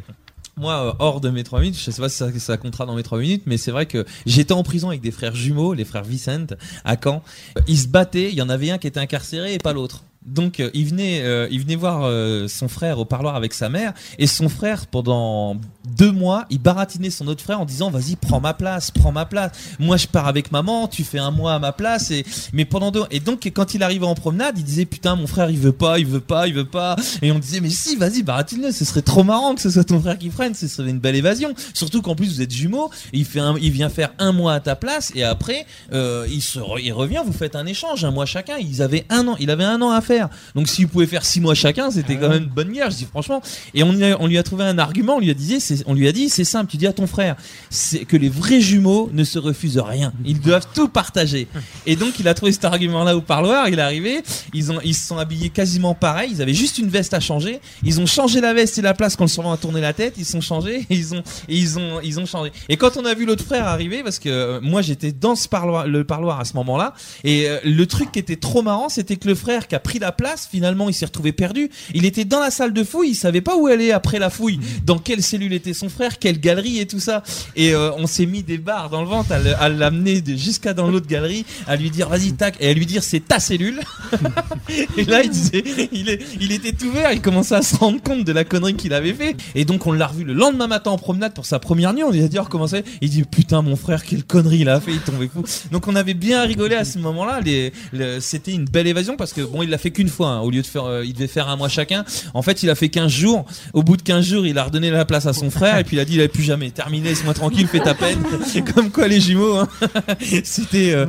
[0.58, 2.96] moi euh, hors de mes 3 minutes je sais pas si ça, ça comptera dans
[2.96, 5.86] mes 3 minutes mais c'est vrai que j'étais en prison avec des frères jumeaux les
[5.86, 6.54] frères Vicente
[6.84, 7.24] à Caen
[7.68, 10.60] ils se battaient il y en avait un qui était incarcéré et pas l'autre donc
[10.60, 13.94] euh, il venait euh, il venait voir euh, son frère au parloir avec sa mère
[14.20, 15.58] et son frère pendant
[15.98, 19.26] deux mois il baratinait son autre frère en disant vas-y prends ma place prends ma
[19.26, 19.52] place.
[19.80, 22.92] Moi je pars avec maman tu fais un mois à ma place et mais pendant
[22.92, 25.72] deux et donc quand il arrivait en promenade il disait putain mon frère il veut
[25.72, 26.96] pas il veut pas il veut pas.
[27.24, 30.00] Et on disait mais si vas-y baratine-le ce serait trop marrant que ce soit ton
[30.00, 31.56] frère qui freine ce serait une belle évasion.
[31.74, 34.76] Surtout qu'en plus vous êtes jumeaux il fait il vient faire un mois à ta
[34.76, 38.58] place et après il se il revient vous faites un échange un mois chacun.
[38.60, 40.11] Ils avaient un an il avait un an à faire
[40.56, 42.92] Donc s'ils pouvaient faire six mois chacun, c'était quand même une bonne guerre.
[42.92, 43.42] Je dis franchement.
[43.74, 45.16] Et on, lui a- trouvé un argument.
[45.18, 46.70] On lui a dit, on lui a dit, c'est simple.
[46.72, 47.36] Tu dis à ton frère,
[47.70, 50.14] c'est que les vrais jumeaux ne se refusent rien.
[50.26, 51.48] Ils doivent tout partager.
[51.86, 53.68] Et donc il a trouvé cet argument-là au parloir.
[53.70, 54.22] Il est arrivé.
[54.54, 56.32] Ils ont, ils se sont habillés quasiment pareil.
[56.34, 57.60] Ils avaient juste une veste à changer.
[57.84, 60.16] Ils ont changé la veste et la place quand le surveillant a tourné la tête.
[60.18, 60.86] Ils sont changés.
[60.90, 62.52] Et ils ont, ils ont, ils ont changé.
[62.70, 65.48] Et quand on a vu l'autre frère arriver, parce que euh, moi j'étais dans ce
[65.48, 66.94] parloir, le parloir à ce moment-là,
[67.24, 70.00] et euh, le truc qui était trop marrant, c'était que le frère qui a pris
[70.02, 71.70] la place, finalement, il s'est retrouvé perdu.
[71.94, 74.60] Il était dans la salle de fouille, il savait pas où aller après la fouille,
[74.86, 77.24] dans quelle cellule était son frère, quelle galerie et tout ça.
[77.56, 81.08] Et euh, on s'est mis des barres dans le ventre à l'amener jusqu'à dans l'autre
[81.08, 83.80] galerie, à lui dire vas-y tac, et à lui dire c'est ta cellule.
[84.98, 88.02] et là, il disait, il, est, il était tout vert, il commençait à se rendre
[88.02, 89.36] compte de la connerie qu'il avait fait.
[89.56, 92.04] Et donc on l'a revu le lendemain matin en promenade pour sa première nuit.
[92.04, 92.84] On lui a dit oh, comment c'est?
[93.02, 95.44] Il dit putain mon frère quelle connerie il a fait, il tombait fou.
[95.72, 97.40] Donc on avait bien rigolé à ce moment-là.
[97.42, 100.30] Les, le- c'était une belle évasion parce que bon il l'a fait qu'une fois.
[100.30, 100.40] hein.
[100.42, 102.04] Au lieu de faire, euh, il devait faire un mois chacun.
[102.34, 103.46] En fait il a fait 15 jours.
[103.74, 105.98] Au bout de 15 jours il a redonné la place à son frère et puis
[105.98, 106.72] il a dit il avait plus jamais.
[106.72, 108.20] Terminé, laisse-moi tranquille, fais ta peine.
[108.76, 109.58] Comme quoi les jumeaux.
[109.58, 109.68] hein.
[110.44, 111.06] c'était euh,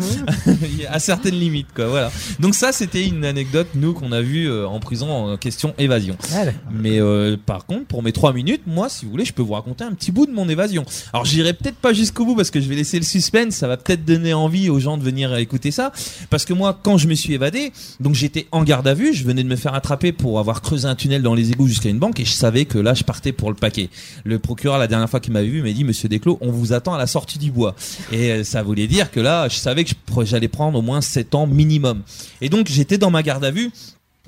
[0.90, 1.87] à certaines limites quoi.
[1.87, 2.11] Voilà.
[2.40, 6.16] Donc ça c'était une anecdote nous qu'on a vu euh, en prison en question évasion.
[6.35, 6.45] Ah.
[6.71, 9.53] Mais euh, par contre, pour mes trois minutes, moi, si vous voulez, je peux vous
[9.55, 10.85] raconter un petit bout de mon évasion.
[11.12, 13.55] Alors, j'irai peut-être pas jusqu'au bout parce que je vais laisser le suspense.
[13.55, 15.92] Ça va peut-être donner envie aux gens de venir écouter ça.
[16.31, 19.13] Parce que moi, quand je me suis évadé, donc j'étais en garde à vue.
[19.13, 21.91] Je venais de me faire attraper pour avoir creusé un tunnel dans les égouts jusqu'à
[21.91, 23.91] une banque et je savais que là, je partais pour le paquet.
[24.25, 26.95] Le procureur, la dernière fois qu'il m'avait vu, m'a dit, Monsieur Desclos, on vous attend
[26.95, 27.75] à la sortie du bois.
[28.13, 29.93] Et euh, ça voulait dire que là, je savais que
[30.25, 32.01] j'allais prendre au moins 7 ans minimum.
[32.41, 33.71] Et donc, j'étais dans ma garde à vue.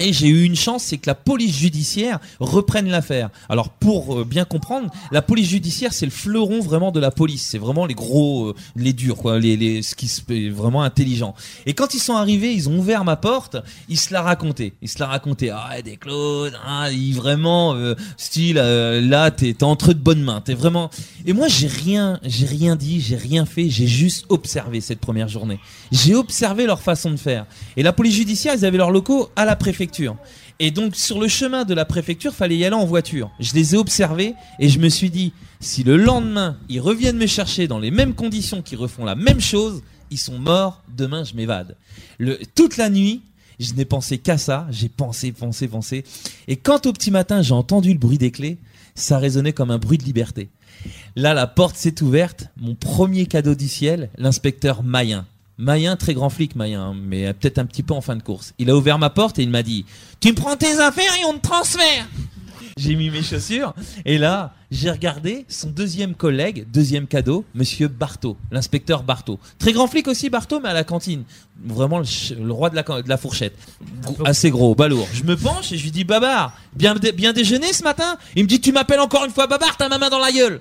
[0.01, 3.31] Et j'ai eu une chance, c'est que la police judiciaire reprenne l'affaire.
[3.49, 7.47] Alors pour euh, bien comprendre, la police judiciaire c'est le fleuron vraiment de la police.
[7.47, 11.37] C'est vraiment les gros, euh, les durs, quoi, les, les ce qui est vraiment intelligent.
[11.67, 13.57] Et quand ils sont arrivés, ils ont ouvert ma porte,
[13.89, 14.73] ils se la racontaient.
[14.83, 15.51] Ils se la racontaient.
[15.51, 20.23] Ah des Claude, ah, il vraiment euh, style euh, là t'es t'es entre de bonnes
[20.23, 20.41] mains.
[20.41, 20.91] T'es vraiment.
[21.25, 25.29] Et moi j'ai rien, j'ai rien dit, j'ai rien fait, j'ai juste observé cette première
[25.29, 25.61] journée.
[25.93, 27.47] J'ai observé leur façon de faire.
[27.77, 29.84] Et la police judiciaire, ils avaient leurs locaux à la préfecture.
[30.61, 33.31] Et donc sur le chemin de la préfecture, fallait y aller en voiture.
[33.41, 37.27] Je les ai observés et je me suis dit, si le lendemain ils reviennent me
[37.27, 40.83] chercher dans les mêmes conditions, qu'ils refont la même chose, ils sont morts.
[40.97, 41.77] Demain, je m'évade.
[42.55, 43.23] Toute la nuit.
[43.61, 46.05] Je n'ai pensé qu'à ça, j'ai pensé, pensé, pensé.
[46.49, 48.59] Et quand au petit matin j'ai entendu le bruit des clés,
[48.97, 50.51] ça résonnait comme un bruit de liberté.
[51.15, 52.49] Là, la porte s'est ouverte.
[52.57, 55.25] Mon premier cadeau du ciel, l'inspecteur Mayen.
[55.59, 58.55] Mayen, très grand flic, Mayen, hein, mais peut-être un petit peu en fin de course.
[58.59, 59.85] Il a ouvert ma porte et il m'a dit
[60.21, 62.07] Tu me prends tes affaires et on te transfère
[62.77, 63.73] J'ai mis mes chaussures
[64.05, 69.39] et là, j'ai regardé son deuxième collègue, deuxième cadeau, monsieur Barthaud, l'inspecteur Barthaud.
[69.59, 71.23] Très grand flic aussi, Barthaud, mais à la cantine.
[71.65, 73.57] Vraiment le, roi de la, de la fourchette.
[74.25, 75.07] Assez gros, balourd.
[75.13, 78.19] Je me penche et je lui dis Babar, bien, bien déjeuner ce matin?
[78.35, 80.61] Il me dit Tu m'appelles encore une fois Babar, t'as ma main dans la gueule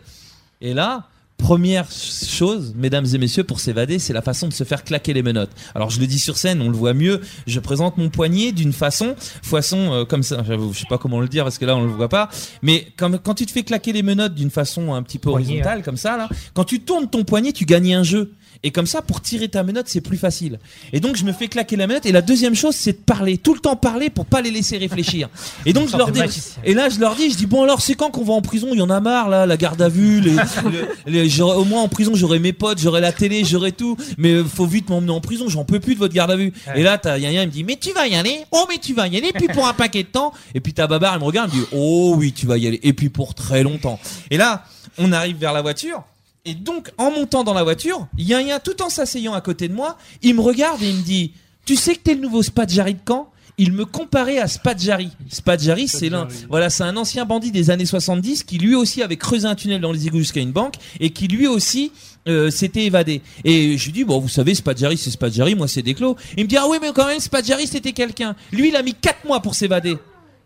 [0.64, 1.04] et là,
[1.38, 5.24] première chose, mesdames et messieurs, pour s'évader, c'est la façon de se faire claquer les
[5.24, 5.52] menottes.
[5.76, 7.22] Alors je le dis sur scène, on le voit mieux.
[7.48, 10.44] Je présente mon poignet d'une façon, façon euh, comme ça.
[10.48, 12.30] Je sais pas comment le dire parce que là on le voit pas.
[12.62, 15.48] Mais comme quand tu te fais claquer les menottes d'une façon un petit peu Poignet,
[15.48, 18.34] horizontale, comme ça là, quand tu tournes ton poignet, tu gagnes un jeu.
[18.66, 20.58] Et comme ça, pour tirer ta menotte, c'est plus facile.
[20.94, 22.06] Et donc, je me fais claquer la menotte.
[22.06, 23.38] Et la deuxième chose, c'est de parler.
[23.38, 25.28] Tout le temps parler pour pas les laisser réfléchir.
[25.66, 26.20] Et donc, je leur dis,
[26.64, 28.70] et là, je leur dis, je dis, bon, alors, c'est quand qu'on va en prison?
[28.72, 30.32] Il y en a marre, là, la garde à vue, les,
[31.06, 33.98] le- les- au moins en prison, j'aurai mes potes, j'aurai la télé, j'aurai tout.
[34.18, 36.54] Mais euh, faut vite m'emmener en prison, j'en peux plus de votre garde à vue.
[36.68, 36.80] Ouais.
[36.80, 38.40] Et là, t'as Yann, il me dit, mais tu vas y aller?
[38.52, 39.32] Oh, mais tu vas y aller.
[39.34, 40.34] Puis pour un paquet de temps.
[40.56, 42.66] Et puis ta babar, elle me regarde, elle me dit, oh oui, tu vas y
[42.68, 42.80] aller.
[42.84, 44.00] Et puis pour très longtemps.
[44.32, 44.64] Et là,
[44.98, 46.04] on arrive vers la voiture.
[46.46, 49.98] Et donc, en montant dans la voiture, Yann, tout en s'asseyant à côté de moi,
[50.22, 51.32] il me regarde et il me dit,
[51.66, 53.30] tu sais que t'es le nouveau Spadjari de Caen?
[53.58, 55.12] Il me comparait à Spadjari.
[55.30, 59.16] Spadjari, c'est l'un, voilà, c'est un ancien bandit des années 70 qui lui aussi avait
[59.16, 61.94] creusé un tunnel dans les égouts jusqu'à une banque et qui lui aussi
[62.28, 63.22] euh, s'était évadé.
[63.46, 66.18] Et je lui dis bon, vous savez, Spadjari, c'est Spadjari, moi c'est Desclos.
[66.36, 68.36] Il me dit ah oui, mais quand même, Spadjari c'était quelqu'un.
[68.52, 69.98] Lui, il a mis quatre mois pour s'évader.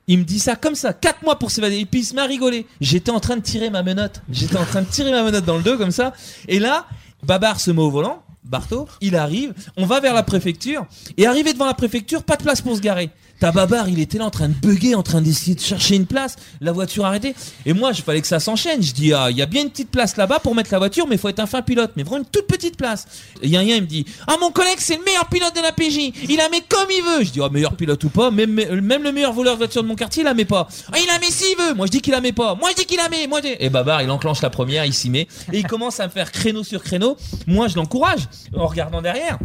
[0.07, 1.77] Il me dit ça comme ça, quatre mois pour s'évader.
[1.79, 2.65] Et puis il se met à rigoler.
[2.79, 4.21] J'étais en train de tirer ma menotte.
[4.31, 6.13] J'étais en train de tirer ma menotte dans le dos comme ça.
[6.47, 6.87] Et là,
[7.23, 8.23] Babar se met au volant.
[8.47, 10.85] Bartho, il arrive, on va vers la préfecture,
[11.17, 13.09] et arrivé devant la préfecture, pas de place pour se garer.
[13.39, 16.07] Ta babar, il était là en train de bugger, en train d'essayer de chercher une
[16.07, 17.35] place, la voiture arrêtée.
[17.67, 18.81] Et moi, je fallait que ça s'enchaîne.
[18.81, 21.05] Je dis, ah, il y a bien une petite place là-bas pour mettre la voiture,
[21.07, 23.05] mais il faut être un fin pilote, mais vraiment une toute petite place.
[23.43, 26.11] Et Yann, il me dit, ah, mon collègue, c'est le meilleur pilote de la PJ.
[26.29, 27.25] Il la met comme il veut.
[27.25, 29.87] Je dis, ah, meilleur pilote ou pas, même, même le meilleur voleur de voiture de
[29.87, 30.67] mon quartier, il la met pas.
[30.91, 31.73] Ah, il la met s'il veut.
[31.75, 32.55] Moi, je dis qu'il la met pas.
[32.55, 33.27] Moi, je dis qu'il la met.
[33.27, 35.27] Moi, je dis- Et Babar, il enclenche la première, il s'y met.
[35.53, 37.15] Et il commence à me faire créneau sur créneau.
[37.45, 38.21] Moi, je l'encourage
[38.55, 39.37] en regardant derrière.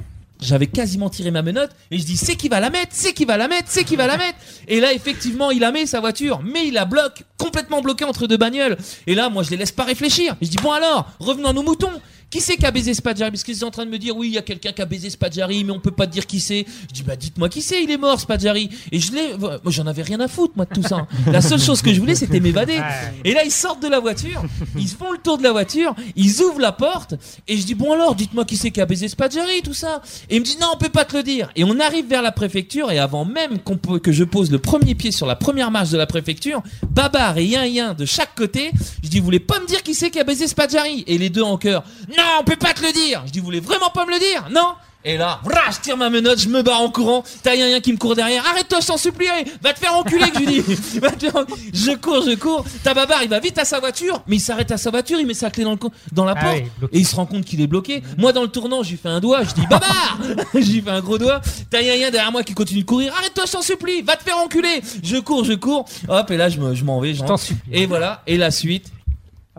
[0.43, 3.25] J'avais quasiment tiré ma menotte et je dis c'est qui va la mettre, c'est qui
[3.25, 4.39] va la mettre, c'est qui va la mettre.
[4.67, 8.27] Et là effectivement il la met sa voiture, mais il la bloque complètement bloqué entre
[8.27, 8.77] deux bagnoles.
[9.07, 10.37] Et là moi je les laisse pas réfléchir.
[10.43, 11.93] Je dis bon alors revenons à nos moutons.
[12.33, 14.29] Qui c'est qui a baisé Spadjari Parce qu'ils sont en train de me dire oui,
[14.29, 16.41] il y a quelqu'un qui a baisé Spadjari, mais on peut pas te dire qui
[16.41, 16.65] c'est?
[16.89, 18.71] Je dis bah dites-moi qui c'est, il est mort Spadjari.
[18.91, 21.07] Et je l'ai, moi j'en avais rien à foutre moi de tout ça.
[21.31, 22.81] La seule chose que je voulais c'était m'évader.
[23.27, 24.43] Et là ils sortent de la voiture,
[24.79, 27.17] ils font le tour de la voiture, ils ouvrent la porte
[27.47, 30.01] et je dis bon alors dites-moi qui c'est qui a baisé Spadjari tout ça.
[30.31, 31.51] Et il me dit non on peut pas te le dire.
[31.55, 34.59] Et on arrive vers la préfecture et avant même qu'on peut- que je pose le
[34.59, 38.35] premier pied sur la première marche de la préfecture, Babar et Yin Yin de chaque
[38.35, 38.71] côté,
[39.05, 41.29] je dis vous voulez pas me dire qui c'est qui a baisé Spadjari Et les
[41.29, 43.23] deux en chœur non on peut pas te le dire.
[43.27, 44.49] Je dis vous voulez vraiment pas me le dire?
[44.51, 44.73] Non?
[45.05, 45.41] Et là,
[45.73, 47.25] je tire ma menotte, je me barre en courant.
[47.43, 48.47] T'as Yin Yin qui me court derrière.
[48.47, 49.27] Arrête-toi, je t'en supplie.
[49.61, 50.99] Va te faire enculer, que je lui dis.
[51.01, 52.65] Va te faire en- Je cours, je cours.
[52.85, 55.27] T'as Babar, il va vite à sa voiture, mais il s'arrête à sa voiture, il
[55.27, 56.57] met sa clé dans, le co- dans la Ah porte.
[56.83, 58.01] oui, et il se rend compte qu'il est bloqué.
[58.17, 60.19] Moi, dans le tournant, je lui fais un doigt, je dis Babar
[60.55, 61.41] Je lui fais un gros doigt.
[61.69, 63.13] T'as Yin Yin derrière moi qui continue de courir.
[63.19, 64.03] Arrête-toi, je t'en supplie.
[64.03, 64.83] Va te faire enculer.
[65.03, 65.85] Je cours, je cours.
[66.09, 67.13] Hop, et là, je me- je m'en vais.
[67.15, 67.73] Je j'en- t'en supplie.
[67.73, 68.23] Et voilà.
[68.29, 68.87] Et la suite,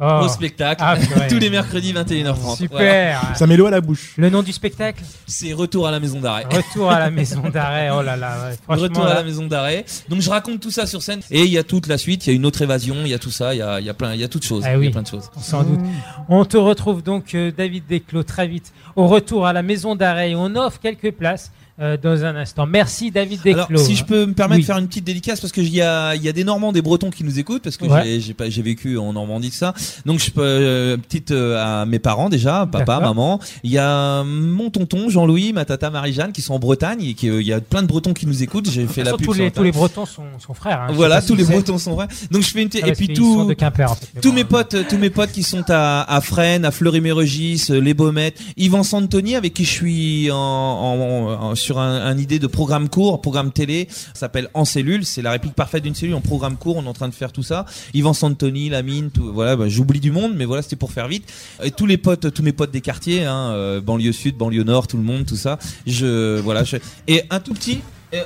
[0.01, 0.82] Oh, au spectacle.
[0.84, 0.95] Ah,
[1.29, 2.34] tous les mercredis, 21h30.
[2.36, 2.56] Voilà.
[2.56, 3.21] Super.
[3.36, 4.13] Ça met l'eau à la bouche.
[4.17, 6.45] Le nom du spectacle C'est retour à la maison d'arrêt.
[6.51, 7.91] Retour à la maison d'arrêt.
[7.91, 8.49] Oh là là.
[8.49, 9.86] ouais, franchement, Retour à la maison d'arrêt.
[10.10, 12.25] Donc je raconte tout ça sur scène et il y a toute la suite.
[12.25, 13.86] Il y a une autre évasion, il y a tout ça, il y a, il
[13.86, 14.63] y a plein, il y a toutes choses.
[14.65, 14.88] Ah Il y oui.
[14.88, 15.29] a plein de choses.
[15.39, 15.79] sans doute.
[16.27, 20.34] On te retrouve donc, euh, David Desclos, très vite au retour à la maison d'arrêt.
[20.36, 22.65] On offre quelques places euh, dans un instant.
[22.65, 23.65] Merci, David Desclos.
[23.69, 24.62] Alors, si je peux me permettre Oui.
[24.62, 27.09] de faire une petite dédicace, parce qu'il y a, y a des Normands, des Bretons
[27.09, 28.01] qui nous écoutent, parce que Ouais.
[28.03, 29.73] j'ai- j'ai pas- j'ai vécu en Normandie de ça.
[30.05, 33.39] Donc, je peux, euh, petite euh, à mes parents déjà, papa, maman.
[33.63, 37.29] Il y a mon tonton Jean-Louis, ma tata Marie-Jeanne, qui sont en Bretagne, et qui,
[37.29, 38.69] euh, il y a plein de Bretons qui nous écoutent.
[38.69, 40.81] J'ai fait De la pub tous, les, tous les Bretons sont, sont frères.
[40.81, 40.93] hein.
[40.93, 41.43] Voilà, si tous les.
[41.43, 42.07] Bretons sont vrais.
[42.31, 44.07] Donc je fais une Ah, et puis tout sont de Quimper, en fait.
[44.15, 44.45] Mais tous bon, mes hein.
[44.49, 48.83] potes, tous mes potes qui sont à, à Fresnes, à Fleury-Mérogis, euh, les Baumettes, Yvan
[48.83, 53.52] Santoni avec qui je suis en, en- en- sur un, idée de programme court, programme
[53.52, 56.84] télé, ça s'appelle En cellule, c'est la réplique parfaite d'une cellule en programme court, on
[56.84, 57.65] est en train de faire tout ça.
[57.93, 61.32] Yvan Santoni, Lamine, tout, voilà, bah, j'oublie du monde, mais voilà, c'était pour faire vite.
[61.78, 64.97] Tous les potes, tous mes potes des quartiers, hein, euh, banlieue sud, banlieue nord, tout
[64.97, 65.58] le monde, tout ça.
[65.88, 66.63] Je, voilà,
[67.08, 67.80] et un tout petit,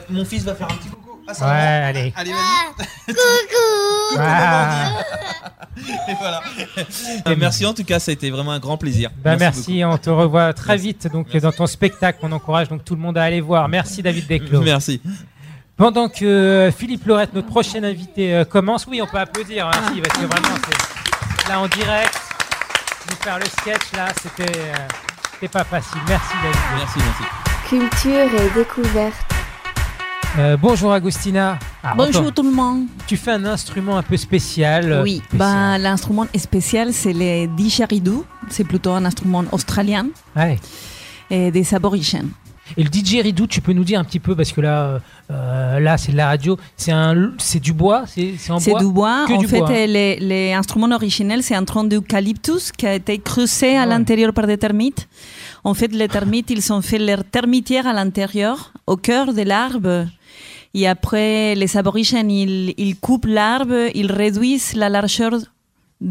[0.09, 1.06] mon fils va faire un petit.
[1.33, 2.13] Sa Ouais, allez.
[2.15, 3.15] Allez, vas-y.
[4.19, 4.89] Ah.
[6.07, 6.41] Et voilà.
[7.37, 9.11] Merci en tout cas, ça a été vraiment un grand plaisir.
[9.23, 11.41] Bah, merci, on te revoit très vite donc Merci.
[11.41, 12.19] dans ton spectacle.
[12.23, 13.67] On encourage donc tout le monde à aller voir.
[13.69, 14.61] Merci David Desclos.
[14.61, 15.01] Merci.
[15.75, 19.91] Pendant que euh, Philippe Lorette, notre prochain invité, euh, commence, oui, on peut applaudir, hein,
[19.93, 22.19] si, parce que vraiment, c'est là en direct,
[23.11, 24.73] nous faire le sketch là, c'était euh,
[25.33, 26.01] c'était pas facile.
[26.07, 26.59] Merci David.
[26.77, 27.23] Merci, merci.
[27.69, 29.36] Culture et découverte.
[30.37, 31.57] Euh, bonjour Agustina.
[31.83, 32.85] Ah, Bonjour tout le monde.
[33.07, 34.91] tu fais un instrument un peu spécial.
[34.91, 38.23] euh, Oui, bah, l'instrument spécial, c'est le didgeridoo.
[38.49, 40.59] C'est plutôt un instrument australien Ouais.
[41.31, 42.29] et des aborigènes.
[42.75, 44.99] Et le didgeridoo, tu peux nous dire un petit peu parce que là,
[45.31, 46.55] euh, là, c'est de la radio.
[46.75, 48.79] C'est un, c'est du bois, c'est c'est en C'est bois?
[48.81, 49.25] du bois.
[49.27, 49.69] Que en du fait, bois.
[49.71, 53.87] les, les instruments originels, c'est un tronc d'eucalyptus qui a été creusé à Ouais.
[53.87, 55.07] l'intérieur par des termites.
[55.63, 60.05] En fait, les termites, ils ont fait leur termitière à l'intérieur, au cœur de l'arbre.
[60.79, 65.31] Et après, les aborigènes, ils, ils coupent l'arbre, ils réduisent la largeur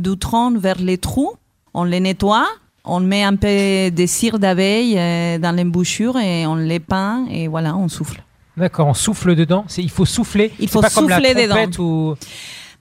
[0.05, 1.33] du tronc vers les trous.
[1.73, 2.47] On les nettoie,
[2.85, 3.57] on met un peu
[4.01, 8.21] de cire d'abeille euh, dans l'embouchure et on les peint et voilà, on souffle.
[8.57, 9.65] D'accord, on souffle dedans.
[9.79, 10.51] Il faut souffler.
[10.59, 11.71] Il faut pas comme la souffler dedans.
[11.85, 12.15] ou-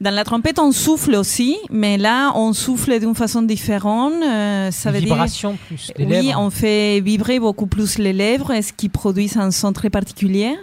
[0.02, 4.13] Dans la trompette, on souffle aussi, mais là, on souffle d'une façon différente.
[4.24, 6.39] euh, ça veut dire vibration plus des oui, lèvres.
[6.39, 10.56] on fait vibrer beaucoup plus les lèvres, ce qui produit un son très particulier.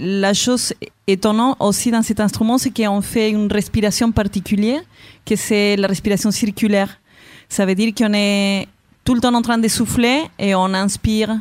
[0.00, 0.72] La chose
[1.08, 4.80] étonnante aussi dans cet instrument, c'est qu'on fait une respiration particulière,
[5.26, 7.00] que c'est la respiration circulaire.
[7.48, 8.68] Ça veut dire qu'on est
[9.04, 11.36] tout le temps en train de souffler et on inspire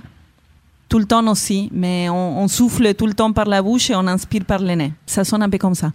[0.89, 3.96] tout le temps aussi, mais on, on souffle tout le temps par la bouche et
[3.96, 4.93] on inspire par le nez.
[5.06, 5.91] Ça sonne un peu comme ça.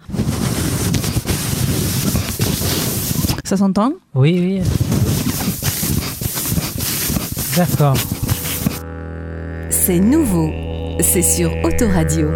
[3.44, 3.92] Ça s'entend?
[4.14, 4.61] Oui, oui.
[7.57, 7.96] D'accord.
[9.68, 10.71] C'est nouveau.
[11.00, 12.28] C'est sur Autoradio.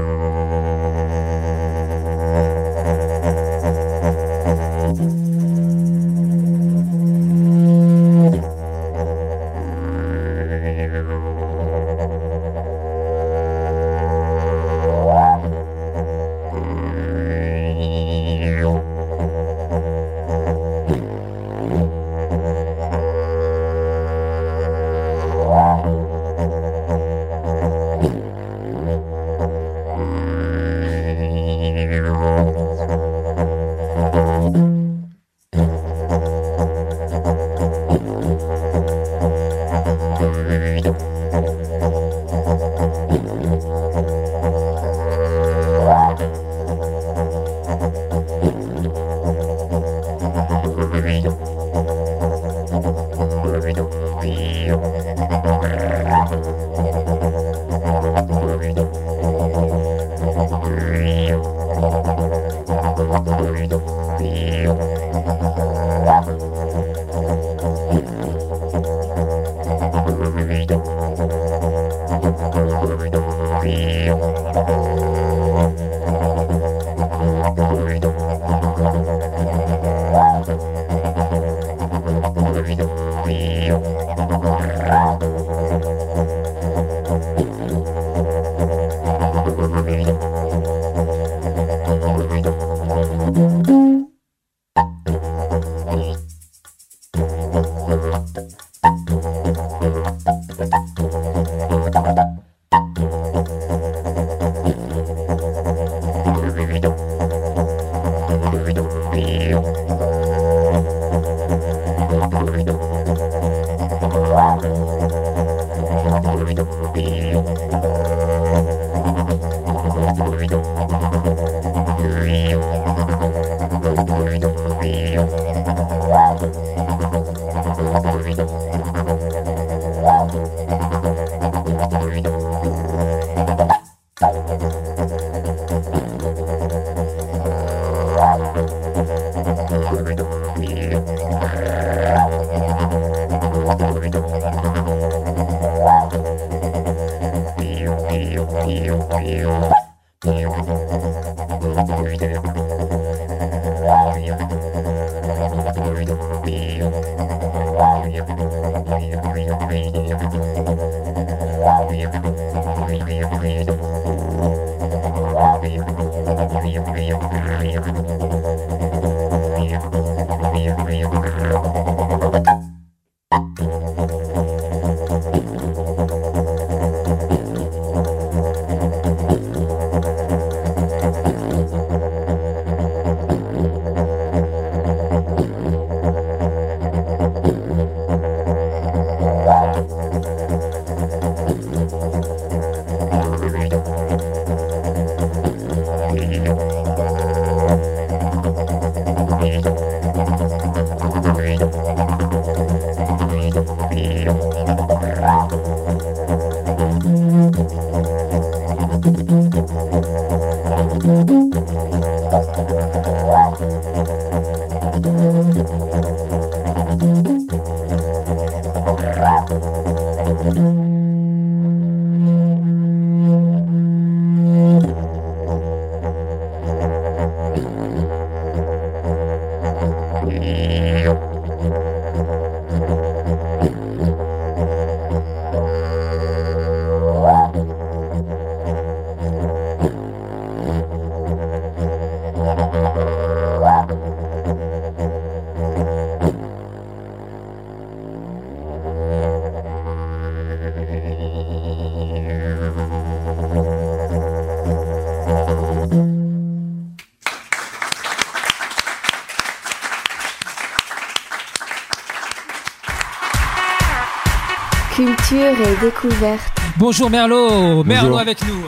[265.29, 266.41] Culture et découverte.
[266.79, 268.63] Bonjour Merlot, Merlot avec nous.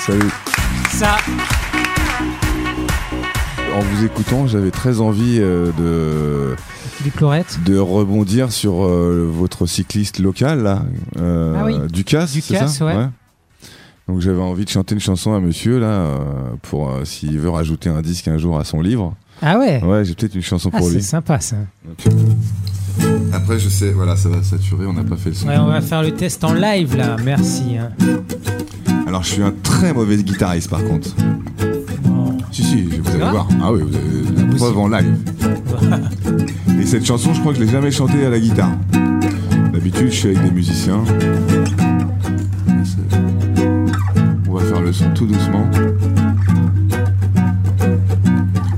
[0.00, 0.30] Salut.
[0.90, 1.16] Ça,
[3.74, 6.56] En vous écoutant, j'avais très envie euh, de,
[7.64, 10.82] de rebondir sur euh, votre cycliste local, là,
[11.18, 11.74] euh, Ah oui.
[11.90, 13.08] Ducasse, c'est Ducasse, ça ouais.
[14.08, 16.18] Donc j'avais envie de chanter une chanson à monsieur, là, euh,
[16.62, 19.14] pour euh, s'il veut rajouter un disque un jour à son livre.
[19.42, 21.02] Ah ouais Ouais, j'ai peut-être une chanson Ah, pour c'est lui.
[21.02, 21.56] sympa ça.
[23.34, 25.48] Après, je sais, voilà, ça va saturer, on n'a pas fait le son.
[25.48, 27.76] Ouais, on va faire le test en live là, merci.
[27.78, 27.90] hein.
[29.06, 31.08] Alors, je suis un très mauvais guitariste, par contre.
[32.52, 33.48] Si, si, vous allez vrai voir.
[33.62, 35.16] Ah oui, vous avez la preuve en live.
[36.80, 38.70] Et cette chanson, je crois que je l'ai jamais chantée à la guitare.
[39.72, 41.02] D'habitude, je suis avec des musiciens.
[42.84, 43.18] C'est-
[44.48, 45.68] On va faire le son tout doucement.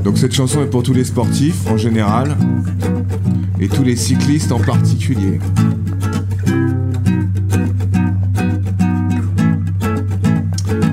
[0.03, 2.37] Donc cette chanson est pour tous les sportifs en général
[3.61, 5.39] et tous les cyclistes en particulier.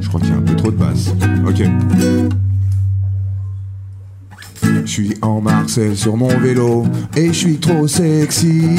[0.01, 1.13] Je crois qu'il y a un peu trop de basse.
[1.47, 1.63] Ok.
[4.85, 8.75] Je suis en Marseille sur mon vélo et je suis trop sexy.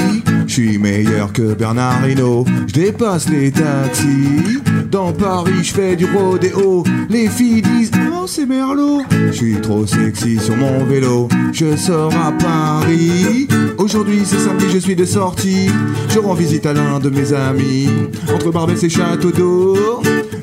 [0.47, 2.45] Je suis meilleur que Bernard Hinault.
[2.69, 4.61] Je dépasse les taxis.
[4.91, 6.85] Dans Paris, je fais du rodéo.
[7.09, 9.03] Les filles disent Oh, c'est Merlot.
[9.11, 11.29] Je suis trop sexy sur mon vélo.
[11.53, 13.49] Je sors à Paris.
[13.85, 15.69] Aujourd'hui, c'est samedi, je suis de sortie.
[16.09, 17.87] Je rends visite à l'un de mes amis.
[18.35, 19.77] Entre Barbès et Château d'Eau.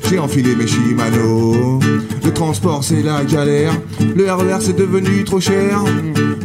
[0.08, 1.80] J'ai enfilé mes Shimano.
[2.24, 3.72] Le transport c'est la galère.
[4.14, 5.82] Le RER c'est devenu trop cher.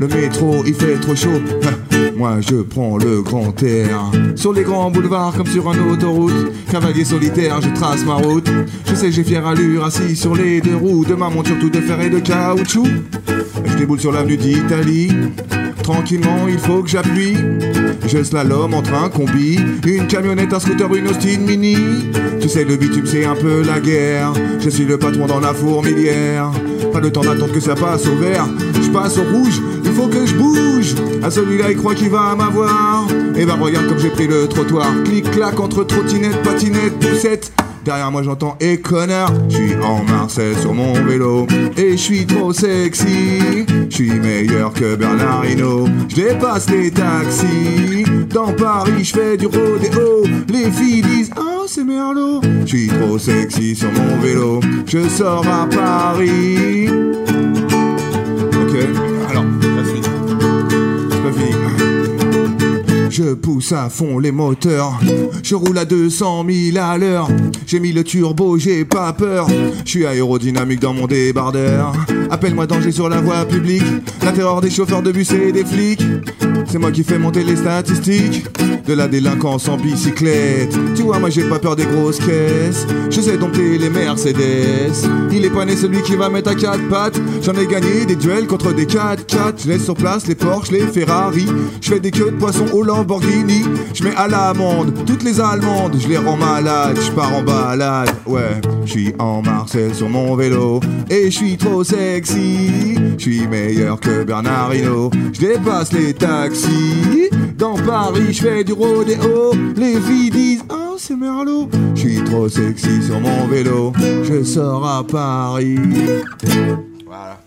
[0.01, 1.39] Le métro il fait trop chaud.
[2.17, 4.09] Moi je prends le grand air.
[4.35, 6.51] Sur les grands boulevards comme sur un autoroute.
[6.71, 8.49] Cavalier solitaire, je trace ma route.
[8.87, 11.79] Je sais j'ai fière allure assis sur les deux roues de ma monture tout de
[11.79, 12.87] fer et de caoutchouc.
[13.65, 15.11] Je déboule sur l'avenue d'Italie.
[15.87, 17.37] Tranquillement, il faut que j'appuie.
[18.07, 21.77] Je slalom entre un combi, une camionnette, un scooter, une Austin Mini.
[22.41, 24.33] Tu sais, le bitume, c'est un peu la guerre.
[24.59, 26.51] Je suis le patron dans la fourmilière.
[26.91, 28.49] Pas le temps d'attendre que ça passe au vert.
[28.81, 30.95] Je passe au rouge, il faut que je bouge.
[31.23, 33.07] À celui-là, il croit qu'il va m'avoir.
[33.37, 34.91] Et bah regarde comme j'ai pris le trottoir.
[35.05, 37.53] Clic-clac entre trottinette, patinette, poussette.
[37.87, 41.47] Derrière moi j'entends et connard, je suis en Marseille sur mon vélo.
[41.77, 48.03] Et je suis trop sexy, je suis meilleur que Bernard Hinault, je dépasse les taxis,
[48.29, 53.17] dans Paris je fais du rodéo, les filles disent oh c'est Merlot, je suis trop
[53.17, 57.06] sexy sur mon vélo, je sors à Paris.
[63.17, 64.99] Je pousse à fond les moteurs,
[65.41, 67.27] je roule à 200 000 à l'heure.
[67.65, 69.47] J'ai mis le turbo, j'ai pas peur.
[69.83, 71.93] Je suis aérodynamique dans mon débardeur.
[72.29, 73.81] Appelle-moi danger sur la voie publique.
[74.23, 76.03] La terreur des chauffeurs de bus et des flics.
[76.67, 78.45] C'est moi qui fais monter les statistiques
[78.87, 80.77] de la délinquance en bicyclette.
[80.95, 82.87] Tu vois, moi j'ai pas peur des grosses caisses.
[83.09, 84.93] Je sais dompter les Mercedes.
[85.31, 87.19] Il est pas né celui qui va mettre à quatre pattes.
[87.41, 89.63] J'en ai gagné des duels contre des 4x4.
[89.63, 91.47] Je laisse sur place les Porsche, les Ferrari.
[91.81, 93.63] Je fais des queues de poisson au Lamborghini.
[93.93, 95.97] Je mets à l'amende toutes les Allemandes.
[95.99, 96.97] Je les rends malades.
[97.05, 98.09] Je pars en balade.
[98.25, 100.79] Ouais, je suis en Marseille sur mon vélo.
[101.09, 102.95] Et je suis trop sexy.
[103.17, 105.11] Je suis meilleur que Bernard Hinault.
[105.33, 107.29] Je dépasse les taxis.
[107.57, 111.67] Dans Paris, je fais du Les filles disent Oh, c'est Merlot.
[111.95, 113.91] Je suis trop sexy sur mon vélo.
[114.23, 115.79] Je sors à Paris.
[117.05, 117.39] Voilà.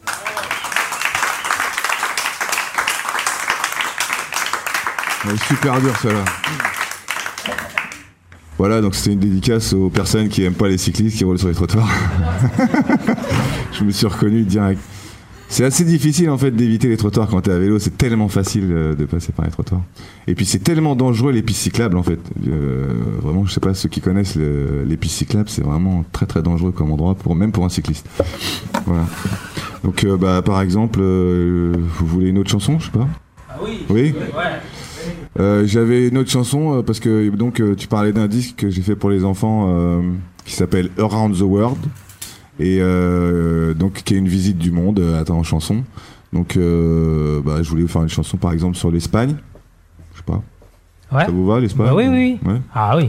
[5.25, 6.25] Ouais, super dur celle-là.
[8.59, 11.49] Voilà, donc c'était une dédicace aux personnes qui aiment pas les cyclistes qui roulent sur
[11.49, 11.89] les trottoirs.
[13.73, 14.81] Je me suis reconnu direct.
[15.53, 18.69] C'est assez difficile en fait d'éviter les trottoirs quand t'es à vélo, c'est tellement facile
[18.71, 19.83] euh, de passer par les trottoirs.
[20.29, 22.21] Et puis c'est tellement dangereux les pistes cyclables en fait.
[22.47, 26.27] Euh, vraiment, je sais pas ceux qui connaissent le- les pistes cyclables, c'est vraiment très
[26.27, 28.07] très dangereux comme endroit pour même pour un cycliste.
[28.87, 29.07] Voilà.
[29.83, 33.09] Donc euh, bah par exemple, euh, vous voulez une autre chanson, je sais pas?
[33.49, 34.15] Ah oui Oui?
[35.41, 38.83] Euh, J'avais une autre chanson euh, parce que donc tu parlais d'un disque que j'ai
[38.83, 40.01] fait pour les enfants euh,
[40.45, 41.79] qui s'appelle Around the World
[42.61, 45.83] et euh, donc qui est une visite du monde euh, attends, en chanson.
[46.33, 49.35] Donc euh, bah, je voulais vous faire une chanson par exemple sur l'Espagne.
[50.13, 50.43] Je sais pas.
[51.13, 51.25] Ouais.
[51.25, 52.39] Ça vous va l'Espagne Bah oui, oui.
[52.47, 52.61] Ouais.
[52.73, 53.09] Ah oui.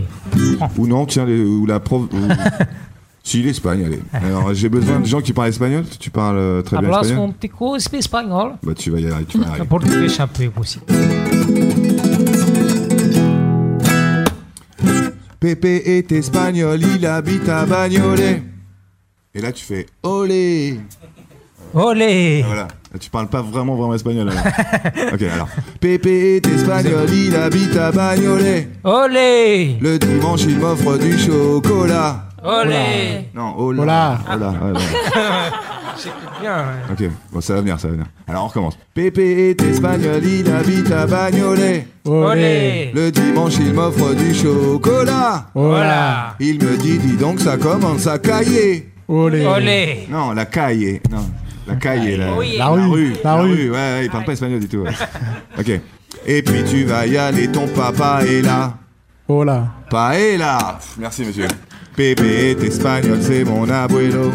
[0.78, 2.04] Ou non, tiens, les- ou la prof.
[2.12, 2.18] ou-
[3.24, 3.99] si l'Espagne, allez.
[4.12, 5.84] Alors j'ai besoin de gens qui parlent espagnol.
[5.99, 7.30] Tu parles euh, très bien Hablas espagnol.
[7.30, 7.49] un petit
[7.89, 8.52] peu espagnol.
[8.64, 9.26] Bah tu vas y arriver.
[9.28, 9.66] Tu vas y arriver.
[9.68, 10.80] Portugais un peu aussi.
[15.39, 18.43] Pepe est espagnol, il habite à Bagnolet.
[19.34, 20.78] Et là, tu fais olé.
[21.74, 22.44] Olé.
[22.46, 22.68] Voilà.
[22.92, 24.44] Là, tu parles pas vraiment vraiment espagnol alors.
[25.14, 25.48] ok, alors.
[25.80, 28.68] Pepe est espagnol, il habite à Bagnolet.
[28.84, 29.78] Olé.
[29.80, 32.26] Le dimanche, il m'offre du chocolat.
[32.44, 33.30] Olé.
[33.34, 33.82] Non, hola.
[33.84, 34.20] Hola.
[34.34, 34.80] Hola, ouais, ouais.
[36.04, 36.58] J'écoute bien.
[36.58, 37.06] ouais.
[37.06, 38.08] Ok, bon, ça va venir, ça va venir.
[38.28, 38.78] Alors, on recommence.
[38.94, 41.88] Pepe est espagnol, il habite à Bagnolet.
[42.04, 42.92] Olé.
[42.94, 45.46] Le dimanche, il m'offre du chocolat.
[45.54, 46.36] Voilà.
[46.42, 48.91] Il me dit, dis donc, ça commence à cailler.
[49.12, 49.45] Olé.
[49.45, 50.07] Olé.
[50.09, 51.01] Non, la caille.
[51.12, 51.30] Non,
[51.68, 52.16] la caille.
[52.16, 52.55] La, Oui.
[52.57, 53.14] La rue.
[53.24, 53.70] La rue.
[53.70, 54.84] Ouais, ouais, il parle pas espagnol du tout.
[54.84, 54.91] ouais.
[55.59, 55.82] ok.
[56.26, 58.78] Et puis tu vas y aller, ton papa est là.
[59.28, 59.68] Oh là.
[59.89, 60.80] Paella.
[60.97, 61.47] Merci, monsieur.
[61.95, 64.32] Pepe est espagnol, c'est mon abuelo.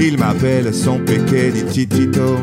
[0.00, 2.36] Il m'appelle son pequeñitito.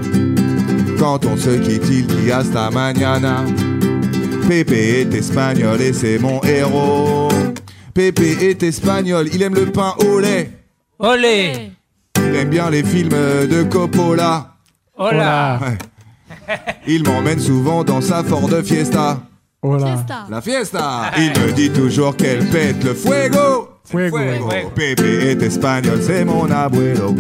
[1.00, 3.44] Quand on se quitte, il dit hasta mañana.
[4.48, 7.30] Pepe est espagnol et c'est mon héros.
[7.96, 10.52] Pepe est espagnol, il aime le pain au lait.
[11.00, 11.72] Olé.
[12.18, 14.56] Il aime bien les films de Coppola.
[14.98, 15.60] Hola.
[15.62, 16.56] Ouais.
[16.88, 19.20] Il m'emmène souvent dans sa Ford Fiesta.
[19.64, 20.06] Là.
[20.30, 24.18] La fiesta Il me dit toujours qu'elle pète le fuego Fuego.
[24.76, 27.16] Pepe est espagnol, c'est mon abuelo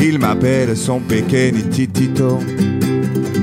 [0.00, 2.40] Il m'appelle son pequeñitito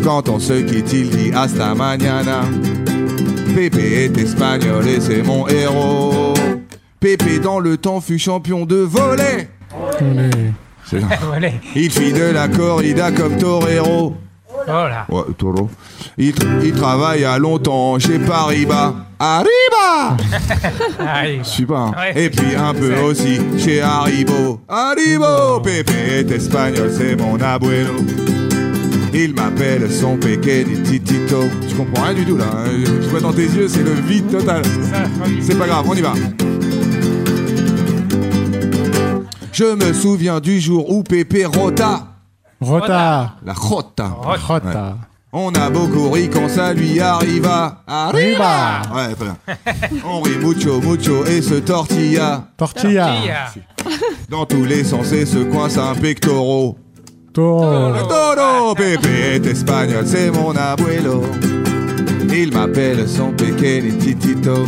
[0.04, 2.42] Quand on se quitte, il dit hasta mañana
[3.56, 6.35] Pepe est espagnol et c'est mon héros
[7.06, 9.48] Pepe dans le temps fut champion de volley
[10.02, 10.30] Olé.
[10.86, 11.08] C'est ça.
[11.76, 14.16] Il fit de la corrida comme torero
[14.66, 15.06] Voilà.
[15.10, 15.70] Ouais, taureau.
[16.18, 18.96] Il, tra- il travaille à longtemps chez Paribas.
[19.20, 20.18] Arriba
[21.44, 21.78] suis pas.
[21.78, 21.92] hein.
[21.96, 22.24] Ouais.
[22.24, 24.62] Et puis un peu aussi chez Haribo.
[24.68, 27.94] Haribo Pepe est espagnol, c'est mon abuelo.
[29.14, 31.44] Il m'appelle son pequeñitito.
[31.70, 32.46] Je comprends rien du tout là.
[32.52, 32.66] hein.
[32.84, 34.64] Je vois dans tes yeux, c'est le vide total.
[35.40, 36.14] C'est pas grave, on y va.
[39.56, 42.08] Je me souviens du jour où Pépé rota.
[42.60, 43.36] Rota.
[43.46, 44.12] La rota.
[44.22, 44.98] Rota.
[45.32, 47.82] On a beaucoup ri quand ça lui arriva.
[47.88, 48.82] Arriba.
[48.94, 49.38] Ouais, très bien.
[50.06, 52.50] On rit mucho, mucho et se tortilla.
[52.58, 53.14] Tortilla.
[54.30, 56.78] Dans tous les sens et se coince un pectoraux.
[57.32, 57.94] Toro.
[57.94, 61.22] Le toro, Pepe est espagnol, c'est mon abuelo.
[62.28, 64.66] Il m'appelle son pequeñitito.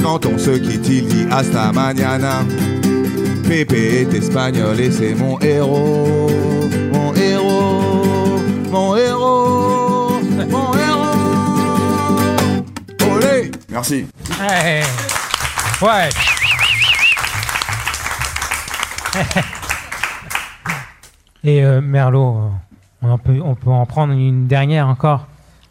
[0.00, 2.44] Quand on se quitte, il dit hasta mañana.
[3.52, 6.26] Pepe est espagnol et c'est mon héros.
[6.90, 8.40] Mon héros.
[8.70, 10.22] Mon héros.
[10.48, 12.64] Mon héros.
[13.14, 14.06] Olé Merci.
[14.40, 14.82] Ouais.
[15.82, 16.08] Ouais.
[21.44, 22.50] Et euh, Merlot,
[23.02, 25.26] on peut, on peut en prendre une dernière encore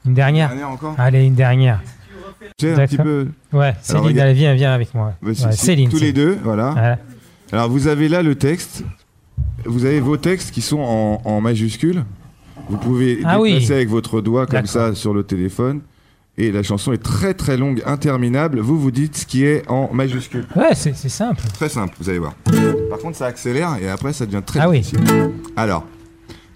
[0.06, 1.82] Une dernière Dernière encore Allez, une dernière.
[2.60, 3.30] Tu sais, un petit peu.
[3.52, 5.14] Ouais, Céline, allez, viens, viens avec moi.
[5.24, 5.90] Ouais, c'est Céline.
[5.90, 7.00] Tous les deux, voilà.
[7.52, 8.84] Alors vous avez là le texte.
[9.66, 12.04] Vous avez vos textes qui sont en, en majuscules.
[12.70, 13.54] Vous pouvez Ah oui.
[13.54, 15.82] déplacer avec votre doigt comme ça sur le téléphone.
[16.38, 18.60] Et la chanson est très très longue, interminable.
[18.62, 20.46] Vous vous dites ce qui est en majuscule.
[20.56, 21.44] Ouais, c'est simple.
[21.54, 22.34] Très simple, vous allez voir.
[22.90, 24.80] Par contre, ça accélère et après, ça devient très Ah oui.
[24.80, 25.32] difficile.
[25.58, 25.86] Alors,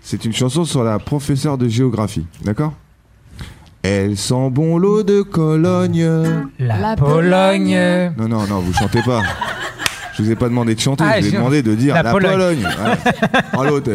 [0.01, 2.73] c'est une chanson sur la professeure de géographie, d'accord?
[3.83, 6.07] Elle sent bon l'eau de Cologne.
[6.57, 7.75] La, La Pologne.
[7.75, 8.13] Pologne.
[8.17, 9.21] Non, non, non, vous chantez pas.
[10.17, 11.93] Je vous ai pas demandé de chanter, Ah, je vous ai je- demandé de dire
[11.95, 12.31] La la, Pologne.
[12.33, 12.63] Pologne.
[12.63, 13.39] Ouais.
[13.57, 13.91] Oh, l'autre.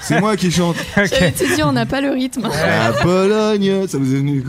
[0.00, 0.76] C'est moi qui chante.
[0.94, 2.42] Te dire, on n'a pas le rythme.
[2.42, 4.44] La Pologne, ça vous est venu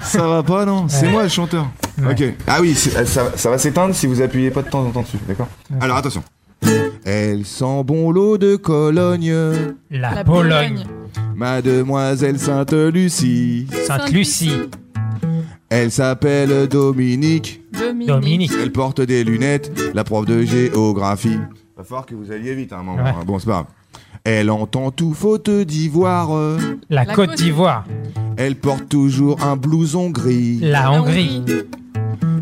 [0.00, 1.12] Ça va pas, non C'est Ouais.
[1.12, 1.66] moi le chanteur.
[2.02, 2.12] Ouais.
[2.12, 2.34] Ok.
[2.46, 5.02] Ah oui, c'est- ça, ça va s'éteindre si vous appuyez pas de temps en temps
[5.02, 5.48] dessus, d'accord
[5.80, 6.22] Alors attention.
[7.04, 9.34] Elle sent bon l'eau de Cologne,
[9.90, 10.84] La, La Pologne.
[11.36, 13.66] Mademoiselle Sainte-Lucie.
[13.86, 14.52] Sainte-Lucie.
[15.76, 17.60] Elle s'appelle Dominique.
[17.72, 18.06] Dominique.
[18.08, 18.52] Dominique.
[18.62, 21.36] Elle porte des lunettes, la prof de géographie.
[21.76, 23.02] Va falloir que vous alliez vite à un moment.
[23.02, 23.10] Ouais.
[23.10, 23.24] hein.
[23.26, 23.66] Bon, c'est pas grave.
[24.22, 26.30] Elle entend tout faute d'ivoire.
[26.88, 27.84] La, La Côte Côte d'Ivoire.
[28.36, 30.60] Elle porte toujours un blouson gris.
[30.62, 31.42] La Hongrie.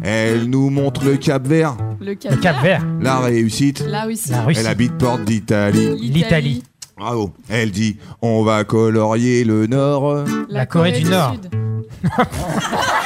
[0.03, 2.85] Elle nous montre le Cap Vert, Le Cap, Le Cap Vert.
[3.01, 3.83] la réussite.
[3.89, 4.31] La Russie.
[4.31, 4.61] La Russie.
[4.61, 5.97] Elle habite porte d'Italie.
[5.99, 6.63] L'Italie.
[6.99, 7.33] Bravo.
[7.49, 10.25] Elle dit on va colorier le Nord.
[10.51, 11.33] La Corée du Nord.
[11.35, 11.51] Sud.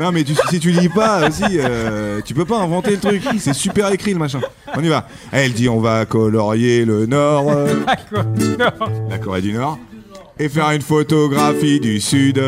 [0.00, 3.22] Non mais tu- si tu lis pas aussi, euh, tu peux pas inventer le truc.
[3.38, 4.40] C'est super écrit le machin.
[4.76, 5.06] On y va.
[5.30, 7.46] Elle dit on va colorier le Nord.
[7.86, 8.90] La Corée du Nord.
[9.10, 9.78] La Corée du Nord.
[10.38, 12.38] Et faire une photographie du Sud.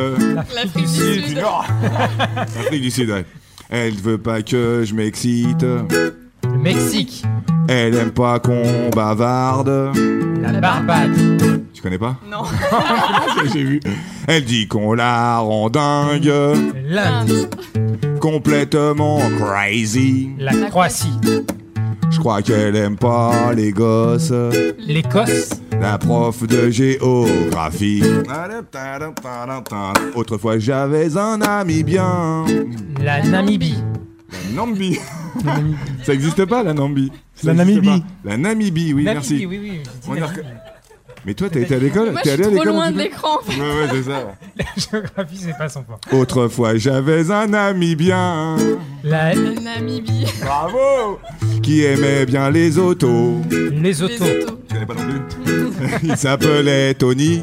[0.54, 1.36] L'Afrique du Sud.
[1.36, 3.24] L'Afrique du Sud, ouais.
[3.70, 5.62] Elle veut pas que je m'excite.
[5.62, 7.24] Le Mexique.
[7.68, 9.92] Elle aime pas qu'on bavarde.
[10.42, 11.62] La Barbade.
[11.72, 12.16] Tu connais pas?
[12.30, 12.42] Non.
[13.52, 13.80] J'ai vu.
[14.26, 16.32] Elle dit qu'on la rend dingue.
[16.86, 17.48] L'Inde.
[18.20, 20.30] Complètement crazy.
[20.38, 21.18] La La Croatie.
[22.10, 24.32] Je crois qu'elle aime pas les gosses.
[24.78, 25.50] L'Écosse.
[25.80, 28.02] La prof de géographie.
[30.14, 32.44] Autrefois j'avais un ami bien.
[33.02, 33.82] La Namibie.
[34.30, 35.00] La Namibie.
[36.02, 37.10] Ça existe pas la Namibie.
[37.34, 38.02] Ça La existe Namibie.
[38.02, 38.30] pas.
[38.30, 39.46] La Namibie, oui, Namibie, merci.
[39.46, 39.80] oui, oui.
[40.08, 40.28] On a.
[41.26, 42.84] Mais toi, t'as été à l'école Moi, T'es je allé à trop l'école un loin
[42.84, 43.38] petit de peu l'écran.
[43.48, 44.34] Ouais, ouais, c'est ça.
[44.58, 44.64] La
[45.00, 45.98] géographie, c'est pas son fort.
[46.12, 48.56] Autrefois j'avais un ami bien.
[49.02, 50.26] La, Namibie.
[50.42, 51.18] Bravo
[51.62, 53.40] Qui aimait bien les autos.
[53.50, 54.14] les Les autos.
[54.24, 54.58] autos.
[54.68, 55.98] Je connais pas non plus.
[56.02, 57.42] Il s'appelait Tony.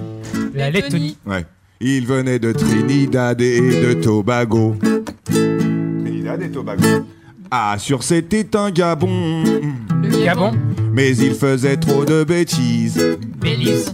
[0.54, 1.18] La Lettonie.
[1.26, 1.46] Ouais.
[1.80, 4.76] Il venait de Trinidad et de Tobago.
[5.26, 6.84] Trinidad et Tobago.
[7.52, 9.44] Ah, sur c'était un Gabon.
[10.04, 10.52] Le Gabon.
[10.94, 13.18] Mais il faisait trop de bêtises.
[13.40, 13.94] Belize.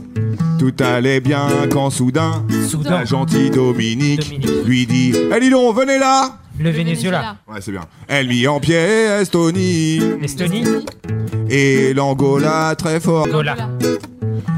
[0.59, 2.89] Tout allait bien quand soudain, Soudan.
[2.91, 4.65] la gentille Dominique, Dominique.
[4.65, 7.37] lui dit Eh dis donc, venez là Le Venezuela.
[7.47, 7.81] Ouais, c'est bien.
[8.07, 10.63] Elle mit en pied Estonie L'Estonie.
[11.49, 13.27] et l'Angola très fort.
[13.27, 13.55] Angola.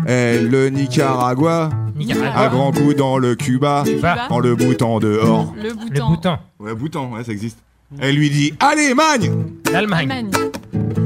[0.06, 2.40] Elle le Nicaragua, Nicaragua.
[2.40, 4.28] à grands coups dans le Cuba, Cuba.
[4.30, 5.54] en le boutant dehors.
[5.58, 6.10] Le Le Bhoutan.
[6.10, 6.40] Bhoutan.
[6.60, 7.58] Ouais, boutant, ouais, ça existe.
[7.98, 9.32] Elle lui dit Allez, magne
[9.72, 10.12] L'Allemagne.
[10.12, 10.32] Allemagne.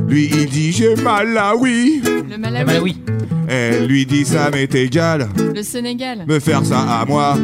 [0.08, 2.02] Lui, il dit J'ai mal là, oui.
[2.04, 2.66] Le Le Malawi.
[2.66, 3.02] Malawi.
[3.48, 6.26] Elle lui dit Ça m'est égal, Le Sénégal.
[6.28, 7.38] me faire ça à moi.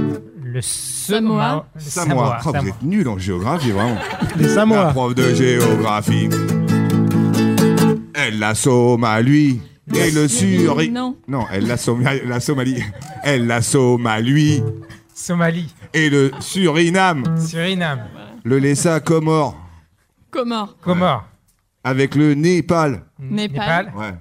[0.44, 1.68] Le Samoa.
[1.68, 1.68] Samoa.
[1.76, 2.38] Le Samoa.
[2.40, 2.68] Oh, vous Samoa.
[2.70, 3.98] êtes nul en géographie, vraiment.
[4.38, 4.86] Les La Samoa.
[4.92, 6.30] prof de géographie.
[8.14, 9.62] Elle l'assomme à lui.
[9.96, 10.90] Et le suri...
[10.92, 11.16] Non.
[11.28, 12.84] Non, elle l'assomme à la Somalie.
[13.24, 14.62] Elle l'assomme à lui.
[15.16, 15.74] Somalie.
[15.94, 18.02] Et le Suriname Suriname.
[18.44, 19.56] Le laissa Comore.
[20.32, 20.76] Comores.
[20.82, 21.26] Comores.
[21.84, 23.04] Avec le Népal.
[23.20, 23.92] Népal.
[23.96, 24.14] Ouais.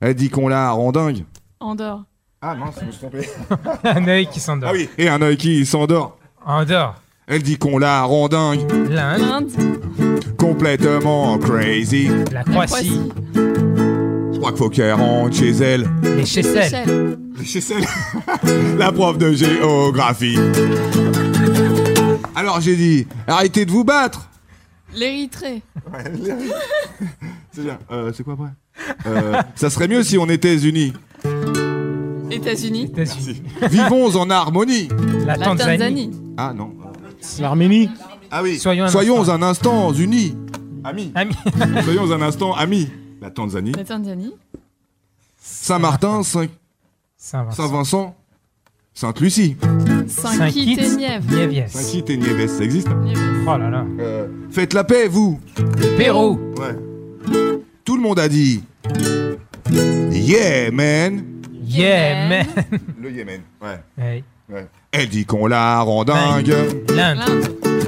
[0.00, 1.24] Elle dit qu'on la rend dingue.
[1.60, 2.04] Andorre.
[2.42, 3.28] Ah mince, je me suis trompé.
[3.84, 4.70] Un œil qui s'endort.
[4.70, 6.16] Ah oui, et un œil qui s'endort.
[6.46, 6.94] Andorre.
[7.26, 8.60] Elle dit qu'on la rend dingue.
[8.88, 9.22] L'Inde.
[9.22, 9.50] Inde.
[10.38, 12.08] Complètement crazy.
[12.32, 13.12] La La Croatie.
[13.34, 15.86] Je crois qu'il faut qu'elle rentre chez elle.
[16.02, 16.70] Les Seychelles.
[16.70, 17.18] Seychelles.
[17.44, 17.84] Chez celle.
[18.78, 20.38] la prof de géographie.
[22.34, 24.28] Alors j'ai dit, arrêtez de vous battre.
[24.94, 25.62] L'Érythrée.
[27.52, 27.78] C'est bien.
[27.90, 28.50] Euh, c'est quoi après
[29.06, 30.92] Euh, ça serait mieux si on était unis.
[32.30, 32.92] États-Unis.
[33.70, 34.88] Vivons en harmonie.
[35.26, 35.78] La, La Tanzanie.
[35.78, 36.10] Tanzanie.
[36.36, 36.72] Ah non.
[37.40, 37.90] L'Arménie.
[38.30, 38.58] Ah oui.
[38.58, 39.32] Soyons un Soyons instant.
[39.34, 40.36] un instant unis.
[40.84, 41.12] Amis.
[41.14, 41.34] Ami.
[41.84, 42.88] Soyons un instant amis.
[43.20, 43.72] La Tanzanie.
[43.72, 44.32] La Tanzanie.
[45.40, 46.46] Saint-Martin, Saint-
[47.18, 48.16] Saint-Vincent.
[48.94, 49.56] Sainte-Lucie.
[50.06, 51.68] Saint-Kitts et Nièvres.
[51.68, 52.88] Saint-Kitts et Nieves, ça existe
[53.46, 53.84] Oh là là.
[53.98, 55.40] Euh, Faites la paix, vous.
[55.96, 56.38] Pérou.
[56.58, 56.76] Ouais.
[57.84, 58.62] Tout le monde a dit.
[60.10, 61.24] Yeah, man.
[61.66, 62.46] Yeah, man.
[63.00, 63.40] Le Yémen.
[63.62, 63.78] Ouais.
[63.96, 64.24] Ouais.
[64.52, 64.66] ouais.
[64.92, 66.52] Elle dit qu'on la rend dingue.
[66.94, 67.20] L'Inde.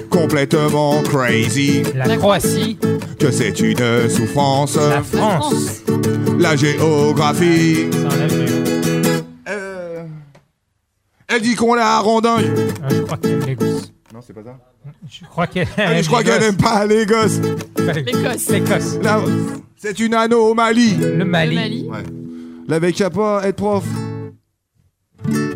[0.08, 1.82] Complètement crazy.
[1.94, 2.78] La, La Croatie.
[3.18, 4.76] Que c'est une souffrance.
[4.76, 5.82] La France.
[6.38, 7.86] La géographie.
[8.04, 8.71] On l'a
[11.34, 12.50] Elle dit qu'on la rend dingue.
[12.82, 13.92] Ah, je crois qu'elle aime les gosses.
[14.12, 14.56] Non, c'est pas ça.
[15.08, 17.40] Je crois qu'elle Ah, aime je crois qu'elle aime pas les gosses.
[17.78, 18.48] L'Écosse.
[18.50, 18.98] L'Écosse.
[19.02, 19.20] Là,
[19.76, 20.96] C'est une anomalie.
[20.96, 21.54] Le Mali.
[21.54, 21.86] Le Mali.
[21.88, 22.02] Ouais.
[22.68, 23.84] La mec qui a pas être prof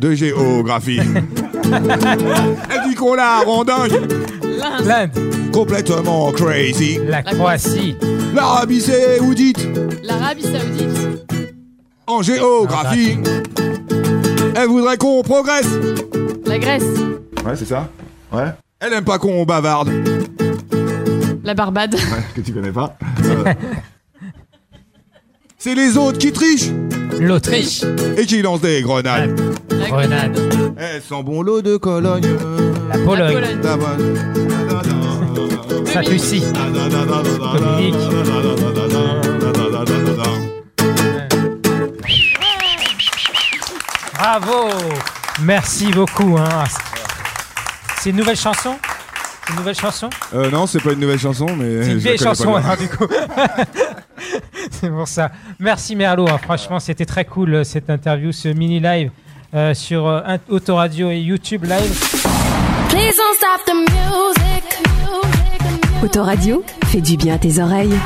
[0.00, 1.00] de géographie.
[1.64, 3.92] Elle dit qu'on la rend dingue.
[4.42, 4.86] L'Inde.
[4.86, 5.50] L'Inde.
[5.52, 6.98] Complètement crazy.
[7.06, 7.96] La Croatie.
[8.34, 9.68] L'Arabie Saoudite
[10.02, 11.26] L'Arabie Saoudite.
[12.06, 13.18] en géographie.
[14.58, 15.68] Elle voudrait qu'on progresse.
[16.46, 16.82] La Grèce.
[17.44, 17.88] Ouais, c'est ça.
[18.32, 18.46] Ouais.
[18.80, 19.90] Elle aime pas qu'on bavarde.
[21.44, 21.94] La Barbade.
[21.94, 22.96] Ouais, que tu connais pas.
[23.24, 23.52] Euh,
[25.58, 26.70] C'est les autres qui trichent
[27.20, 27.82] L'Autriche.
[28.16, 29.38] et qui lancent des grenades.
[29.70, 30.38] La Grenade.
[30.78, 32.26] Elles sont bon lot de Cologne.
[32.88, 33.34] La La Pologne.
[33.34, 33.60] Pologne.
[33.62, 33.76] La.
[37.58, 37.94] Dominique.
[44.18, 44.68] Bravo.
[45.42, 46.36] Merci beaucoup.
[46.38, 46.64] hein.
[48.00, 48.76] C'est une nouvelle chanson?
[49.44, 50.10] C'est Une nouvelle chanson?
[50.34, 51.82] Euh, non, c'est pas une nouvelle chanson, mais.
[51.84, 53.06] C'est une vieille chanson, du coup.
[54.70, 55.30] c'est pour ça.
[55.58, 56.28] Merci Merlot.
[56.28, 56.38] hein.
[56.42, 59.10] Franchement, c'était très cool euh, cette interview, ce mini live
[59.54, 62.00] euh, sur euh, Autoradio et YouTube Live.
[62.88, 64.64] Please don't stop the music.
[66.02, 67.96] Autoradio fait du bien à tes oreilles.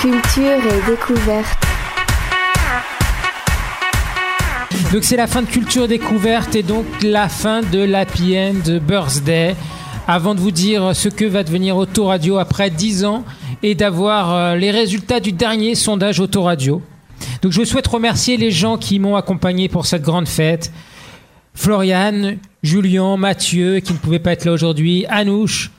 [0.00, 1.67] Culture et découverte.
[4.92, 9.54] Donc c'est la fin de Culture Découverte et donc la fin de l'Happy End Birthday.
[10.06, 13.22] Avant de vous dire ce que va devenir Autoradio après 10 ans
[13.62, 16.80] et d'avoir euh, les résultats du dernier sondage Autoradio.
[17.42, 20.72] Donc je souhaite remercier les gens qui m'ont accompagné pour cette grande fête.
[21.52, 25.70] Floriane, Julien, Mathieu qui ne pouvaient pas être là aujourd'hui, Anouche,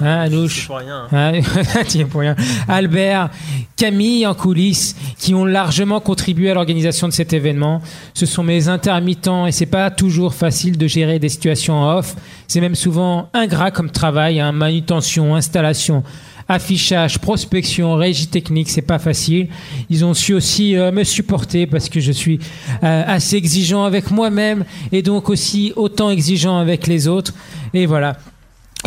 [0.00, 1.06] hein, Anouche, pour rien.
[1.12, 1.32] Hein,
[1.86, 2.36] tiens, pour rien.
[2.68, 3.30] Albert,
[3.76, 7.82] Camille en coulisses, qui ont largement contribué à l'organisation de cet événement.
[8.14, 12.14] Ce sont mes intermittents et c'est pas toujours facile de gérer des situations en off.
[12.48, 16.02] C'est même souvent ingrat comme travail, hein, manutention, installation.
[16.48, 19.48] Affichage, prospection, régie technique, c'est pas facile.
[19.90, 22.40] Ils ont su aussi euh, me supporter parce que je suis
[22.82, 27.32] euh, assez exigeant avec moi-même et donc aussi autant exigeant avec les autres.
[27.74, 28.16] Et voilà.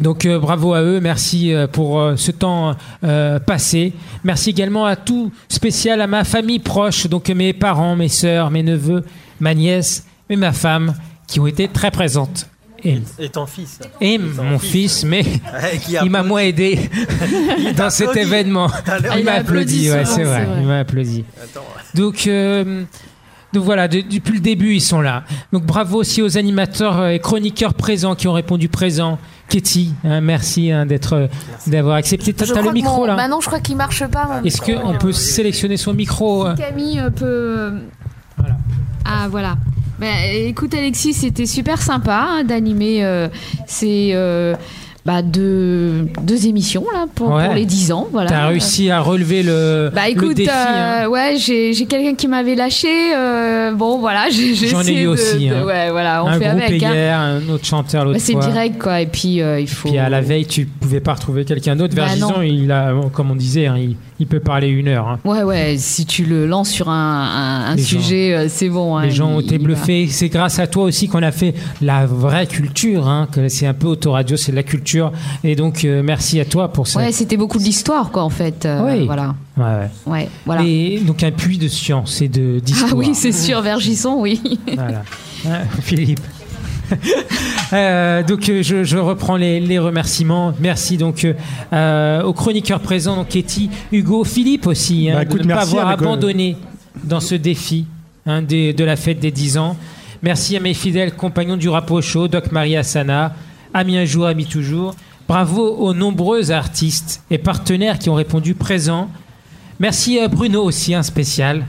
[0.02, 2.76] Donc euh, bravo à eux, merci euh, pour euh, ce temps
[3.46, 3.94] passé.
[4.24, 8.64] Merci également à tout spécial à ma famille proche, donc mes parents, mes sœurs, mes
[8.64, 9.04] neveux,
[9.40, 10.94] ma nièce et ma femme
[11.28, 12.48] qui ont été très présentes.
[12.84, 13.80] Et, Et ton fils.
[14.02, 15.24] et mon fils, mais
[15.86, 16.78] qui il m'a moins aidé
[17.78, 18.70] dans cet événement.
[19.18, 21.24] Il m'a applaudi, applaudi ouais, c'est vrai, il m'a applaudi.
[21.42, 21.66] Attends.
[21.96, 22.30] Donc,
[23.54, 25.24] donc voilà, de- depuis le début, ils sont là.
[25.54, 29.18] Donc bravo aussi aux animateurs et chroniqueurs présents qui ont répondu présent.
[29.48, 31.28] Katie, hein, merci hein, d'être, euh,
[31.68, 32.34] d'avoir accepté.
[32.34, 33.28] T'as t'as le mon- micro là.
[33.28, 34.42] Non, je crois qu'il marche pas.
[34.44, 37.74] Est-ce qu'on peut sélectionner son micro euh Camille euh, peut.
[38.38, 38.58] Voilà.
[39.06, 39.56] Ah voilà.
[40.00, 43.30] Bah, écoute Alexis, c'était super sympa hein, d'animer euh,
[43.68, 44.56] ces euh,
[45.06, 47.46] bah, deux, deux émissions là pour, Ouais.
[47.46, 48.08] pour les 10 ans.
[48.12, 48.30] Voilà.
[48.30, 50.50] T'as réussi à relever le, Bah le écoute, défi.
[50.50, 51.08] euh, hein.
[51.08, 52.88] ouais, j'ai quelqu'un qui m'avait lâché.
[53.16, 55.64] euh, bon voilà, j'ai J'en ai eu de- aussi, de- hein.
[55.64, 56.84] ouais, voilà, on un fait groupe avec.
[56.84, 56.92] hein.
[56.94, 59.02] hier, un autre chanteur l'autre Bah, c'est direct quoi.
[59.02, 59.90] Et puis euh, il faut.
[59.90, 61.94] Puis à la veille, tu pouvais pas retrouver quelqu'un d'autre.
[61.96, 62.42] Bah, Vergison, non.
[62.42, 65.08] il a, comme on disait, hein, il, il peut parler une heure.
[65.08, 65.20] hein.
[65.24, 68.98] Ouais ouais, si tu le lances sur un, un- sujet, c'est bon.
[68.98, 70.08] hein, Les gens ont été bluffés.
[70.10, 73.08] C'est grâce à toi aussi qu'on a fait la vraie culture.
[73.08, 74.95] Hein, que c'est un peu autoradio, c'est de la culture.
[75.44, 77.00] Et donc, euh, merci à toi pour ça.
[77.00, 78.66] Ouais, c'était beaucoup de l'histoire, quoi, en fait.
[78.66, 79.06] euh, Oui.
[79.06, 79.36] Voilà.
[79.58, 79.90] Ouais, ouais.
[80.06, 80.62] Ouais, voilà.
[80.66, 82.92] Et donc, un puits de science et de d'histoire.
[82.94, 84.42] Ah oui, c'est sûr, Vergisson, oui.
[84.76, 85.04] Voilà.
[85.48, 86.22] Hein, Philippe.
[87.74, 90.54] Euh, donc euh, je, je reprends les, les remerciements.
[90.60, 91.26] Merci donc
[91.74, 95.72] euh, aux chroniqueurs présents, donc Katie, Hugo, Philippe aussi, hein, Bah, de ne pas merci
[95.78, 96.58] avoir euh, abandonné
[97.04, 97.88] dans ce défi
[98.28, 99.76] hein, des- de la fête des 10 ans.
[100.22, 103.34] Merci à mes fidèles compagnons du rap au show, Doc Marie Asana,
[103.78, 104.96] Ami un jour, Ami toujours.
[105.28, 109.10] Bravo aux nombreux artistes et partenaires qui ont répondu présents.
[109.82, 111.66] Merci euh, Bruno aussi, un spécial,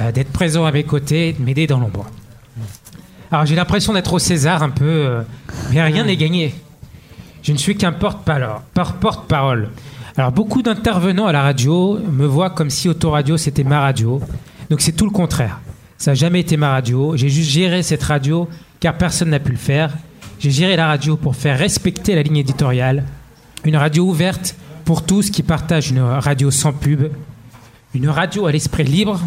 [0.00, 2.06] euh, d'être présent à mes côtés et de m'aider dans l'ombre.
[3.32, 5.22] Alors j'ai l'impression d'être au César un peu, euh,
[5.72, 6.54] mais rien n'est gagné.
[7.42, 8.60] Je ne suis qu'un porte-parole.
[8.72, 9.70] par- porte-parole.
[10.16, 14.20] Alors beaucoup d'intervenants à la radio me voient comme si Autoradio c'était ma radio.
[14.70, 15.58] Donc c'est tout le contraire.
[15.98, 17.16] Ça n'a jamais été ma radio.
[17.16, 19.92] J'ai juste géré cette radio car personne n'a pu le faire.
[20.42, 23.04] J'ai géré la radio pour faire respecter la ligne éditoriale.
[23.64, 27.12] Une radio ouverte pour tous qui partagent une radio sans pub.
[27.94, 29.20] Une radio à l'esprit libre.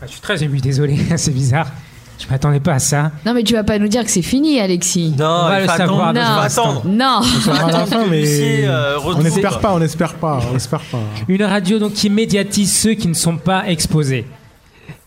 [0.00, 1.70] Ah, je suis très ému, désolé, c'est bizarre.
[2.18, 3.12] Je m'attendais pas à ça.
[3.26, 5.12] Non, mais tu vas pas nous dire que c'est fini, Alexis.
[5.18, 6.40] Non, On va il le savoir attendre.
[6.40, 6.82] attendre.
[6.86, 7.20] Non.
[7.46, 11.00] On va fin, mais Lucie, euh, on n'espère pas, on n'espère pas, on n'espère pas.
[11.28, 14.24] Une radio donc qui médiatise ceux qui ne sont pas exposés.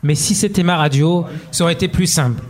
[0.03, 2.43] Mais si c'était ma radio, ça aurait été plus simple.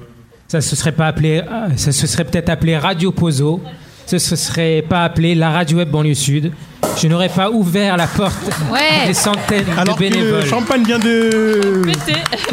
[0.50, 3.62] Ça se serait pas appelé, euh, ça se serait peut-être appelé Radio Pozo.
[4.08, 6.52] Ça se serait pas appelé la radio web banlieue sud.
[7.00, 8.34] Je n'aurais pas ouvert la porte
[8.74, 9.04] Ouais.
[9.04, 10.46] à des centaines Alors de que le bénévoles.
[10.48, 11.84] champagne vient de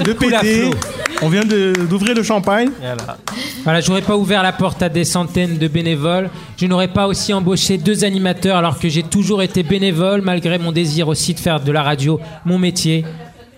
[0.05, 0.71] de Coule à péter.
[1.23, 2.69] On vient de- d'ouvrir le champagne.
[2.79, 3.17] Voilà.
[3.65, 6.29] Voilà, j'aurais pas ouvert la porte à des centaines de bénévoles.
[6.59, 10.73] Je n'aurais pas aussi embauché deux animateurs alors que j'ai toujours été bénévole malgré mon
[10.73, 13.07] désir aussi de faire de la radio mon métier.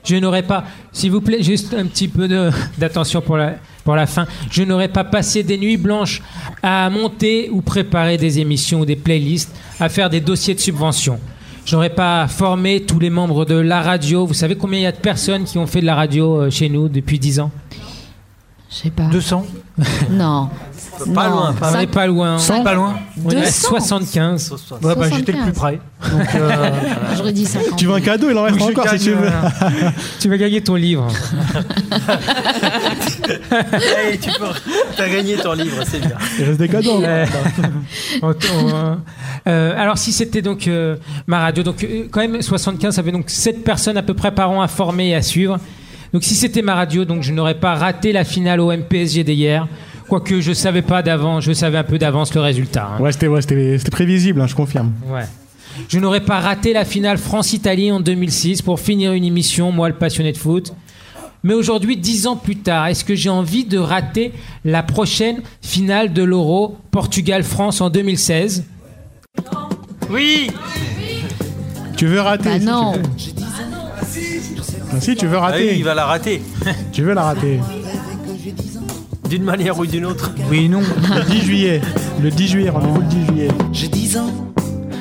[0.05, 0.63] Je n'aurais pas,
[0.93, 3.55] s'il vous plaît, juste un petit peu de- d'attention pour la,
[3.89, 4.27] pour la fin.
[4.51, 6.21] Je n'aurais pas passé des nuits blanches
[6.63, 11.19] à monter ou préparer des émissions ou des playlists, à faire des dossiers de subvention.
[11.65, 14.27] Je n'aurais pas formé tous les membres de la radio.
[14.27, 16.51] Vous savez combien il y a de personnes qui ont fait de la radio euh,
[16.51, 17.51] chez nous depuis 10 ans?
[18.69, 19.05] Je sais pas.
[19.05, 19.47] 200
[20.11, 20.51] Non.
[21.15, 21.35] Pas Non.
[21.37, 22.39] loin, pas On n'est pas loin.
[22.39, 22.95] Cent Pas loin.
[23.25, 23.69] On est à 200.
[23.71, 24.55] 75.
[24.83, 25.79] Ouais, bah, j'étais le plus près.
[27.17, 27.77] J'aurais dit 50.
[27.77, 29.27] Tu veux un cadeau, il en reste Je encore si tu veux.
[29.27, 29.31] euh,
[30.21, 31.07] tu vas gagner ton livre.
[33.73, 35.03] Hey, tu peux...
[35.03, 36.17] as gagné ton livre, c'est bien.
[36.39, 37.03] Il reste des cadeaux.
[37.09, 37.27] Euh,
[38.23, 38.97] on- on-
[39.47, 40.97] euh, alors si c'était donc euh,
[41.27, 44.31] ma radio, donc euh, quand même 75, ça fait donc 7 personnes à peu près
[44.33, 45.59] par an à former et à suivre.
[46.13, 49.67] Donc si c'était ma radio, donc je n'aurais pas raté la finale au MPSG d'hier.
[50.09, 52.93] Quoique je savais pas d'avant, je savais un peu d'avance le résultat.
[52.97, 53.01] hein.
[53.03, 54.93] Ouais, c'était ouais, c'était- c'était prévisible, hein, je confirme.
[55.07, 55.25] Ouais.
[55.89, 59.95] Je n'aurais pas raté la finale France-Italie en 2006 pour finir une émission, moi le
[59.95, 60.73] passionné de foot.
[61.45, 64.33] Mais aujourd'hui, dix ans plus tard, est-ce que j'ai envie de rater
[64.65, 68.65] la prochaine finale de l'Euro Portugal-France en 2016
[70.11, 70.51] Oui
[71.97, 72.93] Tu veux rater Bah si non.
[72.93, 72.99] tu
[73.31, 73.45] veux.
[74.91, 75.77] Ah, si, tu veux Ah oui, rater.
[75.77, 76.43] il va la rater.
[76.93, 77.61] Tu veux la rater.
[79.29, 80.33] D'une manière ou d'une autre.
[80.51, 80.81] Oui, non.
[80.81, 81.83] Le 10 juillet.
[82.23, 83.49] Le 10 juillet, rendez-vous le 10 juillet.
[83.73, 84.33] J'ai 10 ans,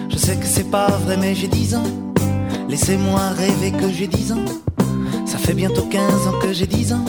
[0.09, 1.83] je sais que c'est pas vrai, mais j'ai 10 ans.
[2.67, 4.45] Laissez-moi rêver que j'ai 10 ans.
[5.25, 7.05] Ça fait bientôt 15 ans que j'ai 10 ans.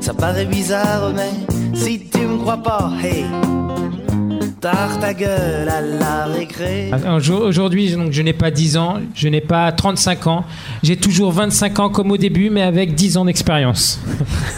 [0.00, 1.30] Ça paraît bizarre, mais
[1.74, 3.24] si tu me crois pas, hey,
[4.64, 6.90] tard ta gueule à la récré.
[7.18, 10.44] Jo- Aujourd'hui, donc, je n'ai pas 10 ans, je n'ai pas 35 ans.
[10.82, 14.00] J'ai toujours 25 ans comme au début, mais avec 10 ans d'expérience.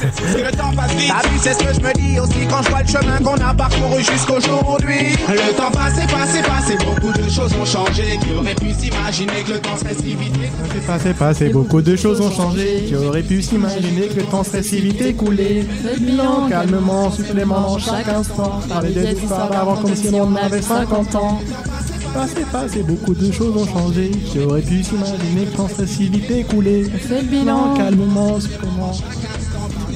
[0.02, 2.86] Le temps passe vite, c'est ce que je me dis aussi quand je vois le
[2.88, 5.16] chemin qu'on a parcouru jusqu'aujourd'hui.
[5.28, 8.04] Le temps passe et passe et passe et beaucoup de choses ont changé.
[8.22, 10.34] Qui aurait pu s'imaginer que le temps serait si vite
[10.72, 12.84] C'est passé, passé, beaucoup de choses ont changé.
[12.86, 15.66] Qui aurait pu s'imaginer que le temps serait si vite écoulé.
[15.98, 18.60] Bilan calmement, supplément chaque instant.
[18.68, 21.40] Parler des histoires d'avant comme si on avait 50 ans.
[22.14, 24.10] Passé, passé, beaucoup de choses ont changé.
[24.10, 26.84] Qui aurait pu s'imaginer que temps serait si vite écoulé.
[26.84, 28.92] Faites le bilan calmement, supplément.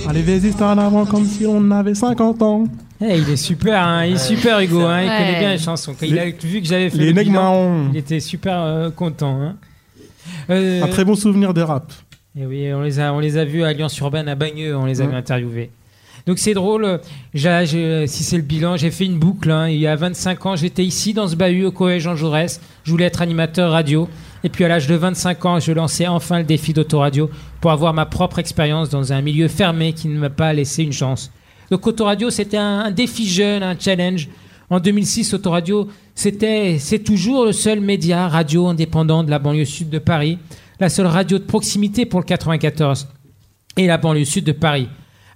[0.04, 2.64] Parler des histoires d'avant comme si on avait 50 ans.
[3.02, 5.16] Eh, il est super, hein, il est super Hugo, hein, il Ouais.
[5.16, 5.94] connaît bien les chansons.
[5.98, 9.40] Quand il a vu que j'avais fait Les le bilan, il était super euh, content.
[9.40, 9.56] hein.
[10.50, 11.90] Euh, Un très bon souvenir de rap.
[12.38, 14.84] Et oui, on les a, on les a vus à Alliance Urbaine, à Bagneux, on
[14.84, 15.16] les avait Ouais.
[15.16, 15.70] interviewés.
[16.26, 17.00] Donc c'est drôle,
[17.34, 19.50] si c'est le bilan, j'ai fait une boucle.
[19.50, 19.68] hein.
[19.68, 22.60] Il y a 25 ans, j'étais ici dans ce bahut au collège Jean Jaurès.
[22.84, 24.08] Je voulais être animateur radio.
[24.44, 27.92] Et puis à l'âge de 25 ans, je lançais enfin le défi d'autoradio pour avoir
[27.92, 31.30] ma propre expérience dans un milieu fermé qui ne m'a pas laissé une chance.
[31.70, 34.28] Donc Autoradio, c'était un, un défi jeune, un challenge.
[34.70, 39.90] En 2006, Autoradio, c'était, c'est toujours le seul média radio indépendant de la banlieue sud
[39.90, 40.38] de Paris,
[40.78, 43.08] la seule radio de proximité pour le 94
[43.76, 44.88] et la banlieue sud de Paris.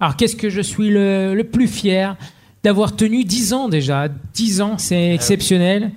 [0.05, 2.15] Alors qu'est-ce que je suis le, le plus fier
[2.63, 4.09] d'avoir tenu 10 ans déjà?
[4.35, 5.93] 10 ans, c'est exceptionnel.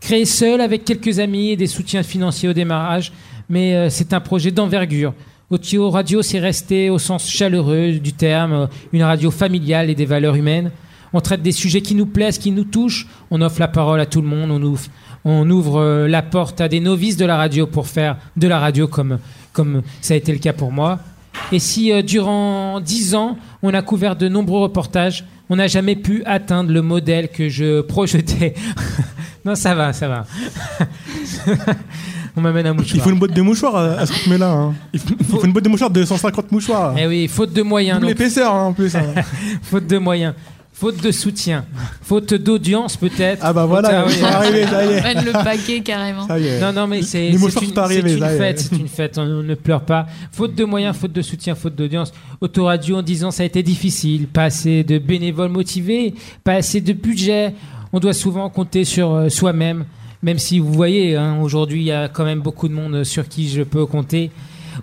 [0.00, 3.12] Créé seul avec quelques amis et des soutiens financiers au démarrage,
[3.48, 5.12] mais euh, c'est un projet d'envergure.
[5.50, 10.06] Otio Radio, c'est resté au sens chaleureux du terme, euh, une radio familiale et des
[10.06, 10.70] valeurs humaines.
[11.12, 13.08] On traite des sujets qui nous plaisent, qui nous touchent.
[13.32, 14.52] On offre la parole à tout le monde.
[14.52, 14.84] On ouvre,
[15.24, 18.60] on ouvre euh, la porte à des novices de la radio pour faire de la
[18.60, 19.18] radio comme,
[19.52, 21.00] comme ça a été le cas pour moi.
[21.52, 25.96] Et si euh, durant dix ans, on a couvert de nombreux reportages, on n'a jamais
[25.96, 28.54] pu atteindre le modèle que je projetais.
[29.46, 30.26] non, ça va, ça va.
[32.36, 32.94] On m'amène un mouchoir.
[32.94, 34.48] Il faut une boîte de mouchoirs à, à ce rythme-là.
[34.52, 34.74] hein.
[34.92, 36.94] Il, faut, il faut une boîte de mouchoirs de 150 mouchoirs.
[36.96, 37.98] Eh oui, faute de moyens.
[37.98, 38.20] Double donc.
[38.20, 38.94] épaisseur hein, en plus.
[38.94, 39.02] hein.
[39.62, 40.34] faute de moyens.
[40.78, 41.64] Faute de soutien.
[42.02, 43.40] Faute d'audience peut-être.
[43.42, 45.24] Ah bah voilà, Faute- ça va arriver, ça y est.
[45.24, 46.24] Le paquet carrément.
[46.28, 46.60] Ça y est.
[46.60, 47.38] Non, non, mais c'est une,
[48.38, 50.06] fête, c'est une fête, on ne pleure pas.
[50.30, 52.12] Faute de moyens, faute de soutien, faute d'audience.
[52.40, 56.14] Autoradio en disant ça a été difficile, pas assez de bénévoles motivés,
[56.44, 57.54] pas assez de budget.
[57.92, 59.84] On doit souvent compter sur euh, soi-même,
[60.22, 63.26] même si vous voyez, hein, aujourd'hui il y a quand même beaucoup de monde sur
[63.26, 64.30] qui je peux compter.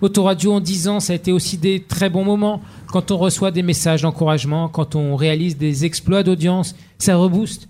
[0.00, 2.60] Autoradio en 10 ans, ça a été aussi des très bons moments.
[2.88, 7.68] Quand on reçoit des messages d'encouragement, quand on réalise des exploits d'audience, ça rebooste.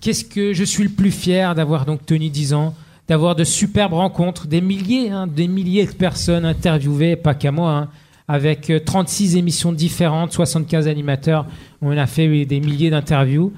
[0.00, 2.74] Qu'est-ce que je suis le plus fier d'avoir donc tenu 10 ans,
[3.08, 7.72] d'avoir de superbes rencontres, des milliers, hein, des milliers de personnes interviewées, pas qu'à moi,
[7.72, 7.88] hein,
[8.26, 11.46] avec euh, 36 émissions différentes, 75 animateurs.
[11.82, 13.52] On a fait des milliers d'interviews.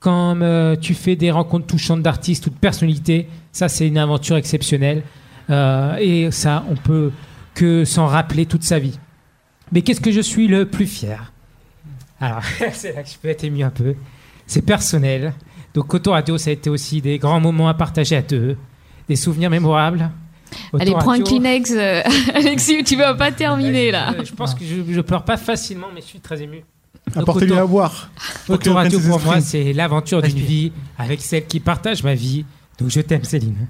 [0.00, 4.36] Quand euh, tu fais des rencontres touchantes d'artistes ou de personnalités, ça c'est une aventure
[4.36, 5.02] exceptionnelle.
[5.50, 7.10] Euh, et ça, on peut
[7.56, 8.98] que s'en rappeler toute sa vie.
[9.72, 11.32] Mais qu'est-ce que je suis le plus fier?
[12.20, 12.42] Alors,
[12.72, 13.94] c'est là que je peux être ému un peu.
[14.46, 15.32] C'est personnel.
[15.74, 18.56] Donc, Autoradio, ça a été aussi des grands moments à partager à deux,
[19.08, 20.10] des souvenirs mémorables.
[20.78, 22.02] Allez, prends un Autoradio- Kleenex, euh,
[22.34, 24.12] Alexis, tu vas pas terminer là.
[24.12, 26.62] Euh, Je pense que je, je pleure pas facilement, mais je suis très ému.
[27.14, 28.10] Apportez-lui à boire.
[28.48, 32.44] Autoradio, pour moi, c'est l'aventure d'une vie avec celle qui partage ma vie.
[32.78, 33.66] Donc, je t'aime, Céline.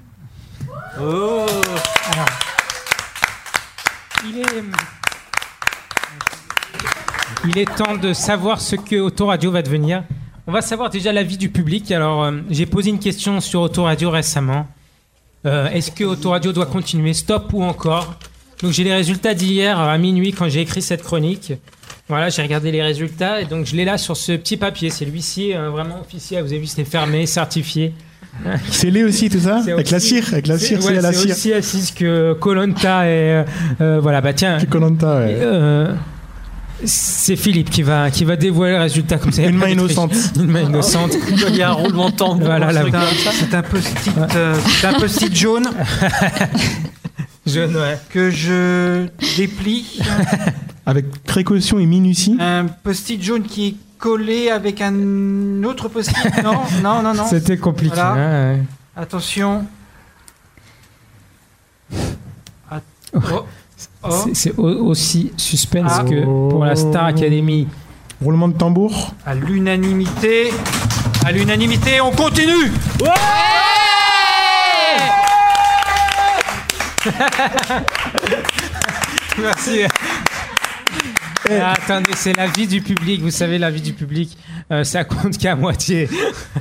[0.99, 1.45] Oh
[2.13, 2.27] Alors,
[7.45, 10.03] il est, temps de savoir ce que Autoradio va devenir.
[10.47, 11.91] On va savoir déjà l'avis du public.
[11.91, 14.67] Alors, euh, j'ai posé une question sur Autoradio récemment.
[15.45, 18.15] Euh, Est-ce que Autoradio doit continuer, stop ou encore?
[18.61, 21.53] Donc, j'ai les résultats d'hier à minuit quand j'ai écrit cette chronique.
[22.09, 24.89] Voilà, j'ai regardé les résultats et donc je l'ai là sur ce petit papier.
[24.89, 25.05] C'est
[25.55, 26.43] euh, vraiment officiel.
[26.43, 27.93] Vous avez vu, c'est fermé, certifié.
[28.71, 31.01] C'est les aussi, tout ça C'est Avec la aussi- cire Avec la cire, ouais, c'est
[31.01, 31.31] la c'est cire.
[31.31, 33.43] aussi assise que Colanta et euh,
[33.81, 35.37] euh, voilà bah tiens Colanta, ouais.
[35.41, 35.93] euh,
[36.85, 40.13] c'est Philippe qui va qui va dévoiler le résultat comme ça Une main innocente.
[40.35, 41.13] une main innocente
[41.49, 42.45] Il y a un roulement de tambour.
[42.45, 45.67] voilà la C'est un- C'est un post-it euh, c'est un post-it jaune
[47.45, 49.07] jaune ouais que je
[49.37, 49.99] déplie.
[50.85, 52.37] Avec précaution et minutie.
[52.39, 56.15] Un post-it jaune qui est collé avec un autre post-it.
[56.43, 57.25] Non, non, non, non.
[57.27, 58.11] c'était compliqué Voilà.
[58.13, 58.61] hein, ouais.
[58.95, 59.65] Attention.
[62.71, 62.81] At-
[63.13, 63.19] oh.
[64.03, 64.09] Oh.
[64.11, 66.03] C'est- c'est au- aussi suspense Ah.
[66.03, 67.67] que pour la Star Academy
[68.23, 69.13] Roulement de tambour.
[69.27, 70.51] À l'unanimité.
[71.23, 72.71] À l'unanimité, on continue
[79.39, 79.81] Merci.
[81.49, 83.21] Ah, attendez, c'est l'avis du public.
[83.21, 84.37] Vous savez, l'avis du public,
[84.71, 86.09] euh, ça compte qu'à moitié.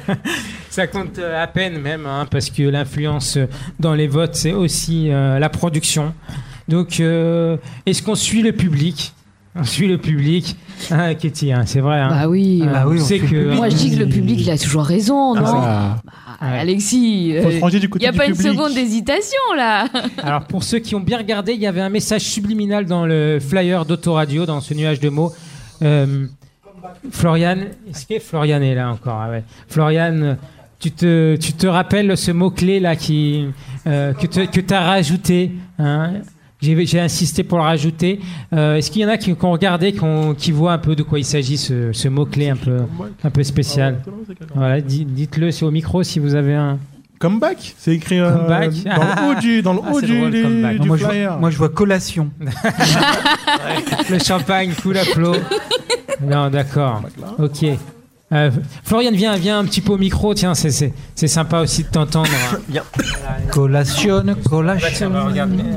[0.70, 3.47] ça compte euh, à peine même, hein, parce que l'influence euh,
[3.80, 6.14] dans les votes, c'est aussi la production.
[6.68, 9.12] Donc, est-ce qu'on suit le public?
[9.59, 10.57] On suit le public.
[10.90, 11.98] Ah, Katie, hein, c'est vrai.
[12.00, 12.09] hein.
[12.11, 12.62] Bah oui.
[12.64, 13.18] Ah, Bah oui, on que.
[13.26, 13.57] public.
[13.57, 15.96] Moi, je dis que le public, il a toujours raison, non Ah,
[16.38, 19.86] Ah, Alexis, Faut il du n'y a pas une seconde d'hésitation là.
[20.22, 23.38] Alors pour ceux qui ont bien regardé, il y avait un message subliminal dans le
[23.40, 25.32] flyer d'Autoradio, dans ce nuage de mots.
[25.80, 26.26] Euh,
[27.11, 27.57] Florian,
[27.88, 29.18] est-ce que Florian est là encore?
[29.18, 29.44] Ah ouais.
[29.68, 30.36] Florian,
[30.78, 33.46] tu te, tu te rappelles ce mot-clé là qui,
[33.86, 36.12] euh, que tu as rajouté hein?
[36.62, 38.20] J'ai, insisté pour le rajouter.
[38.52, 40.78] Euh, est-ce qu'il y en a qui, qui ont regardé, qui, ont- qui voient un
[40.78, 42.78] peu de quoi il s'agit, ce, ce mot-clé un peu,
[43.22, 44.00] un peu spécial
[44.54, 46.78] Voilà, di- dites-le c'est au micro si vous avez un...
[47.18, 48.70] Comeback C'est écrit euh, Comeback.
[48.84, 50.78] dans le haut du, dans le Ah, haut du, drôle, du- comeback.
[50.80, 51.30] du moi, je flyer.
[51.30, 52.30] vois, moi, je vois collation.
[54.11, 55.34] Le champagne coule à flot.
[56.22, 57.02] Non, d'accord.
[57.38, 57.64] Ok.
[58.33, 58.51] Euh,
[58.83, 60.35] Florian, viens, viens un petit peu au micro.
[60.35, 62.29] Tiens, c'est, c'est, c'est sympa aussi de t'entendre.
[62.68, 62.83] Bien.
[63.53, 65.11] Collation, Bah, collation.
[65.11, 65.29] bah,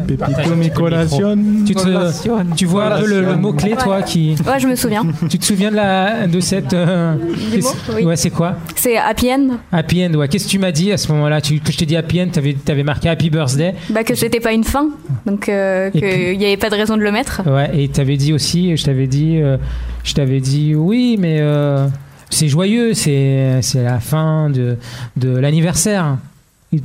[0.08, 1.38] Pepito un mi collation.
[1.68, 4.36] Tu, te, tu vois un peu le, le mot-clé, toi, qui.
[4.48, 5.04] Ouais, je me souviens.
[5.30, 6.74] Tu te souviens de, la, de cette.
[6.74, 8.04] euh, Du qu'est-ce- mot, oui.
[8.06, 9.58] Ouais, c'est quoi C'est Happy End.
[9.72, 10.28] Happy End, ouais.
[10.28, 12.30] Qu'est-ce que tu m'as dit à ce moment-là tu, Que je t'ai dit Happy End,
[12.32, 13.76] t'avais, t'avais marqué Happy Birthday.
[13.92, 14.90] Bah, que c'était pas une fin.
[15.28, 17.42] Donc, euh, qu'il n'y avait pas de raison de le mettre.
[17.48, 19.58] Ouais, et t'avais dit aussi, je t'avais dit, euh,
[20.04, 21.88] je t'avais dit, oui, mais euh,
[22.30, 24.78] c'est joyeux, c'est, la fin de,
[25.18, 26.18] de l'anniversaire.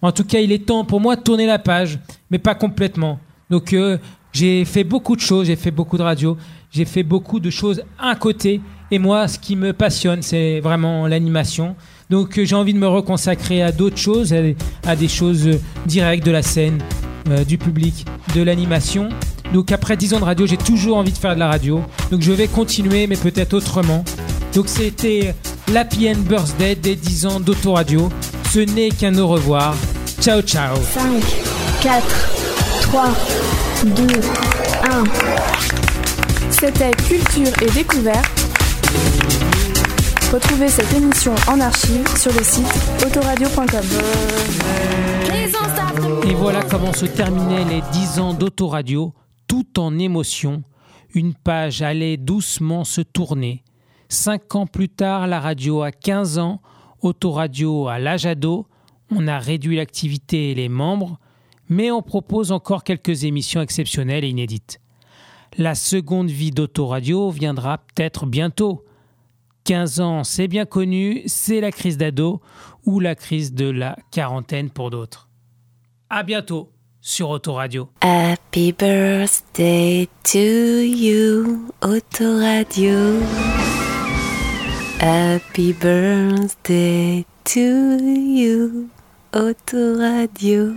[0.00, 1.98] En tout cas, il est temps pour moi de tourner la page,
[2.30, 3.18] mais pas complètement.
[3.50, 3.98] Donc, euh,
[4.32, 6.36] j'ai fait beaucoup de choses, j'ai fait beaucoup de radio,
[6.70, 8.60] j'ai fait beaucoup de choses à côté.
[8.92, 11.74] Et moi, ce qui me passionne, c'est vraiment l'animation.
[12.10, 14.34] Donc, euh, j'ai envie de me reconsacrer à d'autres choses,
[14.86, 16.78] à des, choses euh, directes de la scène,
[17.28, 19.08] euh, du public, de l'animation.
[19.52, 21.80] Donc, après 10 ans de radio, j'ai toujours envie de faire de la radio.
[22.10, 24.04] Donc, je vais continuer, mais peut-être autrement.
[24.54, 25.34] Donc, c'était
[25.72, 28.10] l'Happy End Birthday des 10 ans d'Autoradio.
[28.52, 29.74] Ce n'est qu'un au revoir.
[30.20, 30.76] Ciao, ciao.
[30.76, 31.22] 5,
[31.82, 32.04] 4,
[32.82, 33.10] 3,
[33.86, 34.06] 2,
[34.90, 35.04] 1.
[36.50, 38.41] C'était Culture et Découverte.
[40.32, 42.64] Retrouvez cette émission en archive sur le site
[43.04, 43.84] autoradio.com.
[46.26, 49.12] Et voilà comment se terminaient les 10 ans d'Autoradio,
[49.46, 50.62] tout en émotion.
[51.14, 53.62] Une page allait doucement se tourner.
[54.08, 56.62] Cinq ans plus tard, la radio a 15 ans,
[57.02, 58.66] Autoradio à l'âge ado.
[59.10, 61.18] On a réduit l'activité et les membres,
[61.68, 64.80] mais on propose encore quelques émissions exceptionnelles et inédites.
[65.58, 68.86] La seconde vie d'Autoradio viendra peut-être bientôt.
[69.64, 72.40] 15 ans, c'est bien connu, c'est la crise d'ado
[72.84, 75.28] ou la crise de la quarantaine pour d'autres.
[76.10, 77.88] À bientôt sur Autoradio.
[78.00, 83.20] Happy birthday to you, Autoradio.
[85.00, 88.88] Happy birthday to you,
[89.32, 90.74] Autoradio.